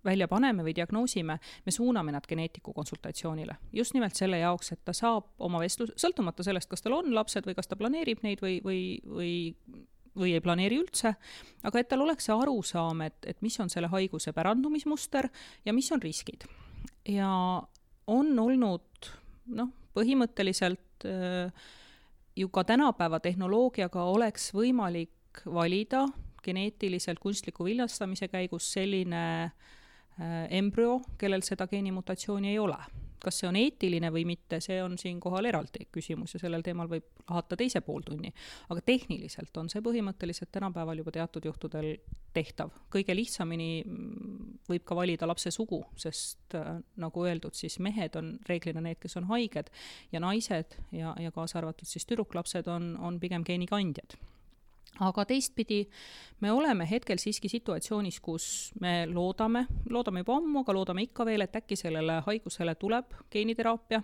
välja 0.03 0.27
paneme 0.27 0.63
või 0.63 0.73
diagnoosime, 0.75 1.37
me 1.65 1.71
suuname 1.71 2.11
nad 2.11 2.27
geneetiku 2.27 2.73
konsultatsioonile. 2.73 3.55
just 3.73 3.93
nimelt 3.93 4.15
selle 4.15 4.39
jaoks, 4.39 4.71
et 4.71 4.83
ta 4.85 4.93
saab 4.93 5.25
oma 5.39 5.59
vestlus, 5.59 5.93
sõltumata 5.95 6.43
sellest, 6.43 6.69
kas 6.69 6.81
tal 6.81 6.97
on 6.99 7.13
lapsed 7.15 7.45
või 7.47 7.55
kas 7.55 7.67
ta 7.67 7.75
planeerib 7.75 8.23
neid 8.23 8.43
või, 8.43 8.59
või, 8.63 8.83
või 9.07 9.33
või 10.13 10.35
ei 10.37 10.41
planeeri 10.45 10.77
üldse, 10.77 11.15
aga 11.65 11.79
et 11.79 11.87
tal 11.89 12.03
oleks 12.05 12.27
see 12.27 12.35
arusaam, 12.37 12.99
et, 13.01 13.17
et 13.25 13.39
mis 13.41 13.55
on 13.63 13.71
selle 13.73 13.89
haiguse 13.89 14.33
pärandumismuster 14.33 15.25
ja 15.65 15.73
mis 15.73 15.89
on 15.91 16.03
riskid. 16.03 16.45
ja 17.09 17.29
on 18.07 18.39
olnud 18.39 19.09
noh, 19.57 19.71
põhimõtteliselt 19.97 21.07
ju 22.35 22.49
ka 22.49 22.63
tänapäeva 22.63 23.19
tehnoloogiaga 23.19 24.05
oleks 24.13 24.51
võimalik 24.53 25.43
valida 25.45 26.05
geneetiliselt 26.43 27.19
kunstliku 27.19 27.65
viljastamise 27.65 28.27
käigus 28.27 28.71
selline 28.73 29.23
äh, 29.43 29.53
embrüo, 30.49 30.99
kellel 31.17 31.45
seda 31.45 31.67
geenimutatsiooni 31.67 32.53
ei 32.53 32.59
ole. 32.59 32.77
kas 33.23 33.37
see 33.39 33.47
on 33.47 33.55
eetiline 33.55 34.09
või 34.11 34.25
mitte, 34.27 34.57
see 34.59 34.81
on 34.83 34.97
siinkohal 34.99 35.45
eraldi 35.47 35.85
küsimus 35.95 36.33
ja 36.35 36.41
sellel 36.41 36.59
teemal 36.59 36.89
võib 36.91 37.05
lahata 37.29 37.55
teise 37.55 37.79
pooltunni. 37.81 38.33
aga 38.69 38.81
tehniliselt 38.81 39.57
on 39.57 39.69
see 39.71 39.81
põhimõtteliselt 39.81 40.51
tänapäeval 40.51 40.99
juba 40.99 41.11
teatud 41.15 41.45
juhtudel 41.45 41.95
tehtav. 42.33 42.73
kõige 42.91 43.15
lihtsamini 43.15 43.69
mm, 43.85 44.59
võib 44.69 44.83
ka 44.83 44.95
valida 44.95 45.27
lapse 45.27 45.51
sugu, 45.51 45.85
sest 45.95 46.55
äh, 46.59 46.83
nagu 46.99 47.23
öeldud, 47.23 47.55
siis 47.55 47.79
mehed 47.79 48.19
on 48.19 48.35
reeglina 48.49 48.81
need, 48.81 48.99
kes 48.99 49.17
on 49.17 49.31
haiged 49.31 49.71
ja 50.11 50.19
naised 50.19 50.75
ja, 50.91 51.15
ja 51.19 51.31
kaasa 51.31 51.61
arvatud 51.61 51.87
siis 51.87 52.05
tüdruklapsed 52.05 52.67
on, 52.67 52.97
on 52.99 53.19
pigem 53.23 53.47
geenikandjad 53.47 54.19
aga 54.99 55.25
teistpidi, 55.25 55.83
me 56.41 56.51
oleme 56.51 56.85
hetkel 56.89 57.17
siiski 57.17 57.49
situatsioonis, 57.49 58.19
kus 58.21 58.45
me 58.81 59.05
loodame, 59.09 59.65
loodame 59.89 60.23
juba 60.23 60.37
ammu, 60.37 60.61
aga 60.61 60.75
loodame 60.77 61.05
ikka 61.07 61.25
veel, 61.25 61.45
et 61.45 61.55
äkki 61.55 61.77
sellele 61.79 62.19
haigusele 62.27 62.75
tuleb 62.75 63.15
geeniteraapia. 63.33 64.03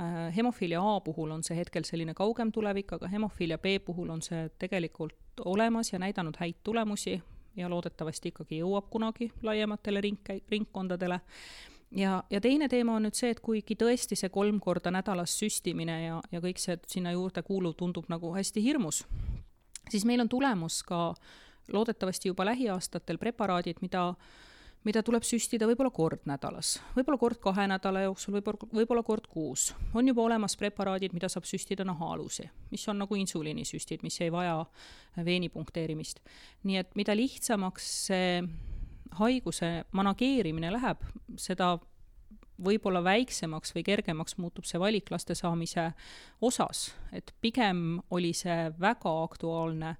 Äh, 0.00 0.36
hemofiilia 0.36 0.80
A 0.80 1.00
puhul 1.04 1.30
on 1.30 1.42
see 1.44 1.58
hetkel 1.58 1.84
selline 1.84 2.14
kaugem 2.16 2.52
tulevik, 2.52 2.94
aga 2.96 3.08
hemofiilia 3.08 3.58
B 3.58 3.76
puhul 3.84 4.08
on 4.10 4.22
see 4.22 4.48
tegelikult 4.58 5.44
olemas 5.44 5.92
ja 5.92 5.98
näidanud 5.98 6.38
häid 6.40 6.62
tulemusi 6.64 7.20
ja 7.56 7.68
loodetavasti 7.68 8.30
ikkagi 8.30 8.62
jõuab 8.62 8.88
kunagi 8.90 9.32
laiematele 9.42 10.00
ring, 10.00 10.32
ringkondadele 10.48 11.20
ja, 11.90 12.24
ja 12.30 12.40
teine 12.40 12.68
teema 12.68 12.94
on 12.96 13.06
nüüd 13.06 13.18
see, 13.18 13.32
et 13.34 13.40
kuigi 13.44 13.76
tõesti 13.78 14.18
see 14.18 14.30
kolm 14.32 14.60
korda 14.62 14.92
nädalas 14.94 15.34
süstimine 15.38 15.96
ja, 16.04 16.20
ja 16.32 16.42
kõik 16.42 16.62
see 16.62 16.78
sinna 16.88 17.12
juurde 17.16 17.42
kuuluv 17.46 17.76
tundub 17.78 18.08
nagu 18.12 18.32
hästi 18.36 18.62
hirmus, 18.64 19.02
siis 19.90 20.06
meil 20.08 20.20
on 20.20 20.28
tulemus 20.28 20.82
ka 20.82 21.14
loodetavasti 21.72 22.30
juba 22.30 22.44
lähiaastatel 22.48 23.18
preparaadid, 23.18 23.82
mida 23.82 24.14
mida 24.84 25.02
tuleb 25.04 25.24
süstida 25.26 25.66
võib-olla 25.68 25.92
kord 25.92 26.24
nädalas, 26.28 26.78
võib-olla 26.96 27.20
kord 27.20 27.40
kahe 27.42 27.66
nädala 27.68 28.04
jooksul, 28.06 28.38
võib-olla, 28.38 28.68
võib-olla 28.72 29.02
kord 29.04 29.26
kuus. 29.28 29.74
on 29.94 30.08
juba 30.08 30.22
olemas 30.22 30.56
preparaadid, 30.56 31.12
mida 31.12 31.28
saab 31.28 31.44
süstida 31.48 31.84
nahaalusi, 31.84 32.48
mis 32.70 32.86
on 32.88 33.02
nagu 33.02 33.18
insuliinisüstid, 33.20 34.00
mis 34.02 34.20
ei 34.20 34.32
vaja 34.32 34.64
veeni 35.24 35.48
punkteerimist. 35.52 36.20
nii 36.64 36.80
et 36.80 36.96
mida 36.96 37.16
lihtsamaks 37.16 37.90
see 38.06 38.42
haiguse 39.20 39.84
manageerimine 39.92 40.72
läheb, 40.72 41.04
seda 41.36 41.74
võib-olla 42.64 43.02
väiksemaks 43.04 43.74
või 43.76 43.84
kergemaks 43.86 44.36
muutub 44.40 44.66
see 44.68 44.80
valik 44.80 45.10
laste 45.12 45.34
saamise 45.38 45.90
osas, 46.40 46.90
et 47.12 47.32
pigem 47.40 48.00
oli 48.10 48.32
see 48.36 48.70
väga 48.80 49.12
aktuaalne 49.24 49.94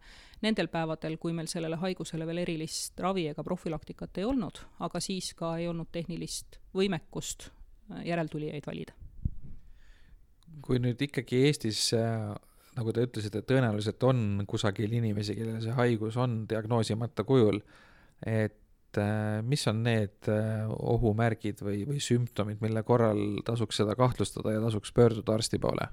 nendel 0.44 0.70
päevadel, 0.72 1.18
kui 1.20 1.34
meil 1.36 1.48
sellele 1.52 1.76
haigusele 1.80 2.26
veel 2.28 2.42
erilist 2.44 3.00
ravi 3.00 3.26
ega 3.30 3.44
profülaktikat 3.44 4.20
ei 4.20 4.28
olnud, 4.28 4.62
aga 4.80 5.00
siis 5.00 5.32
ka 5.36 5.56
ei 5.60 5.68
olnud 5.68 5.90
tehnilist 5.92 6.60
võimekust 6.76 7.50
järeltulijaid 8.04 8.66
valida. 8.66 8.94
kui 10.60 10.78
nüüd 10.78 11.00
ikkagi 11.00 11.44
Eestis 11.48 11.92
äh, 11.96 12.34
nagu 12.76 12.92
te 12.94 13.04
ütlesite, 13.06 13.42
tõenäoliselt 13.46 14.02
on 14.06 14.44
kusagil 14.48 14.92
inimesi, 14.92 15.34
kellel 15.38 15.60
see 15.64 15.74
haigus 15.76 16.18
on 16.20 16.44
diagnoosimata 16.50 17.24
kujul, 17.28 17.60
et 18.26 18.56
äh, 18.98 19.40
mis 19.46 19.66
on 19.70 19.82
need 19.86 20.28
ohumärgid 20.30 21.62
või, 21.62 21.84
või 21.88 22.02
sümptomid, 22.02 22.60
mille 22.64 22.82
korral 22.82 23.40
tasuks 23.46 23.82
seda 23.82 23.94
kahtlustada 23.98 24.56
ja 24.56 24.62
tasuks 24.64 24.92
pöörduda 24.96 25.36
arsti 25.38 25.60
poole? 25.62 25.90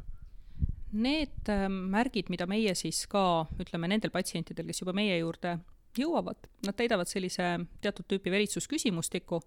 Need 0.98 1.50
ähm, 1.52 1.82
märgid, 1.92 2.32
mida 2.32 2.48
meie 2.48 2.74
siis 2.80 3.04
ka 3.12 3.46
ütleme 3.60 3.90
nendel 3.92 4.14
patsientidel, 4.14 4.70
kes 4.70 4.82
juba 4.82 4.96
meie 4.96 5.18
juurde 5.20 5.58
jõuavad, 5.98 6.48
nad 6.66 6.78
täidavad 6.78 7.10
sellise 7.10 7.56
teatud 7.82 8.08
tüüpi 8.10 8.32
veritsusküsimustiku 8.32 9.40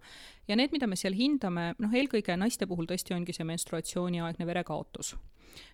ja 0.49 0.57
need, 0.59 0.73
mida 0.75 0.87
me 0.89 0.97
seal 0.99 1.15
hindame, 1.17 1.71
noh, 1.81 1.93
eelkõige 1.95 2.35
naiste 2.39 2.67
puhul 2.69 2.89
tõesti 2.89 3.15
ongi 3.15 3.35
see 3.35 3.47
menstruatsiooniaegne 3.47 4.47
verekaotus. 4.47 5.15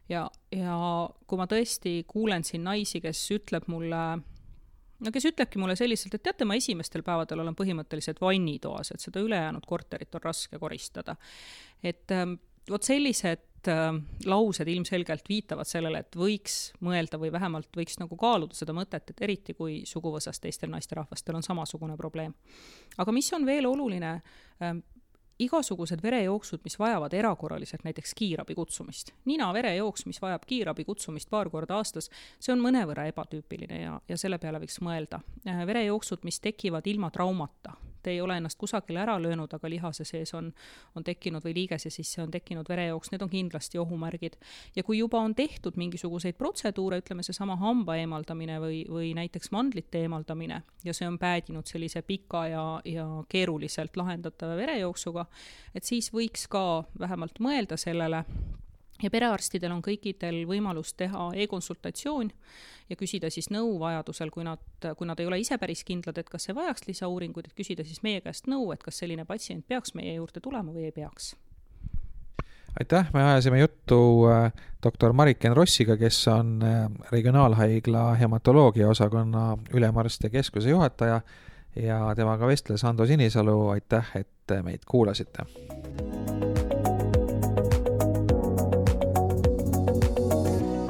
ja, 0.09 0.27
ja 0.51 0.77
kui 1.27 1.37
ma 1.37 1.47
tõesti 1.49 1.99
kuulen 2.07 2.43
siin 2.47 2.63
naisi, 2.63 3.01
kes 3.01 3.25
ütleb 3.35 3.67
mulle, 3.71 4.03
no 5.03 5.13
kes 5.13 5.29
ütlebki 5.29 5.61
mulle 5.61 5.75
selliselt, 5.79 6.15
et 6.17 6.23
teate, 6.23 6.47
ma 6.47 6.57
esimestel 6.57 7.03
päevadel 7.05 7.43
olen 7.43 7.57
põhimõtteliselt 7.57 8.21
vannitoas, 8.21 8.91
et 8.93 9.03
seda 9.03 9.21
ülejäänud 9.23 9.65
korterit 9.67 10.15
on 10.17 10.23
raske 10.23 10.59
koristada. 10.59 11.15
et 11.83 12.11
ähm, 12.11 12.37
vot 12.69 12.83
sellised 12.83 13.69
äh, 13.71 13.87
laused 14.25 14.67
ilmselgelt 14.67 15.29
viitavad 15.29 15.69
sellele, 15.69 16.03
et 16.03 16.17
võiks 16.17 16.57
mõelda 16.83 17.19
või 17.21 17.31
vähemalt 17.31 17.69
võiks 17.77 17.99
nagu 18.01 18.17
kaaluda 18.17 18.57
seda 18.57 18.75
mõtet, 18.75 19.11
et 19.11 19.21
eriti 19.21 19.53
kui 19.57 19.81
suguvõsas 19.85 20.39
teistel 20.43 20.71
naisterahvastel 20.73 21.37
on 21.37 21.45
samasugune 21.45 21.97
probleem. 21.97 22.33
aga 22.97 23.11
mis 23.11 23.33
on 23.33 23.45
veel 23.45 23.69
oluline 23.69 24.13
äh,, 24.61 24.77
igasugused 25.39 26.01
verejooksud, 26.03 26.61
mis 26.63 26.79
vajavad 26.79 27.13
erakorraliselt 27.13 27.83
näiteks 27.85 28.13
kiirabi 28.17 28.55
kutsumist, 28.55 29.13
nina-verejooks, 29.25 30.05
mis 30.09 30.21
vajab 30.21 30.45
kiirabi 30.47 30.85
kutsumist 30.85 31.29
paar 31.29 31.49
korda 31.49 31.77
aastas, 31.77 32.09
see 32.39 32.53
on 32.53 32.63
mõnevõrra 32.63 33.07
ebatüüpiline 33.11 33.81
ja, 33.81 33.99
ja 34.09 34.17
selle 34.17 34.39
peale 34.41 34.61
võiks 34.63 34.79
mõelda. 34.81 35.21
Verejooksud, 35.45 36.25
mis 36.27 36.39
tekivad 36.43 36.87
ilma 36.87 37.11
traumata, 37.13 37.75
te 38.03 38.11
ei 38.11 38.21
ole 38.21 38.37
ennast 38.37 38.57
kusagile 38.59 39.01
ära 39.03 39.17
löönud, 39.21 39.53
aga 39.53 39.69
lihase 39.69 40.05
sees 40.07 40.33
on, 40.37 40.51
on 40.95 41.03
tekkinud 41.03 41.45
või 41.45 41.53
liigese 41.55 41.89
sisse 41.93 42.21
on 42.21 42.31
tekkinud 42.31 42.69
verejooks, 42.69 43.11
need 43.11 43.25
on 43.25 43.31
kindlasti 43.31 43.79
ohumärgid. 43.81 44.37
ja 44.75 44.83
kui 44.83 44.97
juba 44.97 45.19
on 45.19 45.35
tehtud 45.35 45.77
mingisuguseid 45.77 46.37
protseduure, 46.37 47.01
ütleme 47.03 47.23
seesama 47.23 47.55
hamba 47.55 47.97
eemaldamine 47.97 48.59
või, 48.61 48.83
või 48.89 49.13
näiteks 49.17 49.51
mandlite 49.51 50.01
eemaldamine 50.05 50.61
ja 50.83 50.93
see 50.93 51.07
on 51.07 51.19
päädinud 51.19 51.67
sellise 51.67 52.01
pika 52.01 52.47
ja, 52.47 52.65
ja 52.85 53.07
keeruliselt 53.29 53.97
lahendatava 53.97 54.55
verejooksuga, 54.55 55.25
et 55.75 55.83
siis 55.83 56.11
võiks 56.13 56.47
ka 56.51 56.83
vähemalt 56.99 57.39
mõelda 57.43 57.77
sellele, 57.77 58.23
ja 59.03 59.11
perearstidel 59.13 59.71
on 59.73 59.81
kõikidel 59.85 60.43
võimalus 60.49 60.93
teha 60.97 61.29
e-konsultatsioon 61.43 62.31
ja 62.89 62.97
küsida 62.99 63.29
siis 63.33 63.49
nõu 63.53 63.77
vajadusel, 63.81 64.31
kui 64.33 64.45
nad, 64.47 64.61
kui 64.97 65.07
nad 65.07 65.19
ei 65.19 65.27
ole 65.29 65.41
ise 65.43 65.57
päris 65.61 65.83
kindlad, 65.87 66.17
et 66.17 66.29
kas 66.29 66.47
see 66.47 66.55
vajaks 66.57 66.87
lisauuringuid, 66.87 67.49
et 67.49 67.57
küsida 67.57 67.85
siis 67.87 68.01
meie 68.05 68.21
käest 68.25 68.47
nõu, 68.51 68.71
et 68.73 68.83
kas 68.83 69.01
selline 69.03 69.25
patsient 69.27 69.67
peaks 69.67 69.93
meie 69.97 70.15
juurde 70.17 70.41
tulema 70.43 70.73
või 70.73 70.87
ei 70.89 70.95
peaks. 70.95 71.35
aitäh, 72.79 73.11
me 73.13 73.23
ajasime 73.23 73.59
juttu 73.59 73.99
äh, 74.29 74.51
doktor 74.83 75.13
Mariken 75.13 75.55
Rossiga, 75.55 75.97
kes 75.97 76.27
on 76.27 76.61
äh, 76.63 76.87
Regionaalhaigla 77.11 78.13
hematoloogia 78.15 78.89
osakonna 78.89 79.57
ülemarst 79.73 80.23
ja 80.23 80.29
keskuse 80.29 80.69
juhataja 80.69 81.21
ja 81.75 82.01
temaga 82.15 82.47
vestles 82.47 82.83
Ando 82.83 83.05
Sinisalu, 83.05 83.67
aitäh, 83.69 84.11
et 84.15 84.57
meid 84.63 84.85
kuulasite 84.87 85.45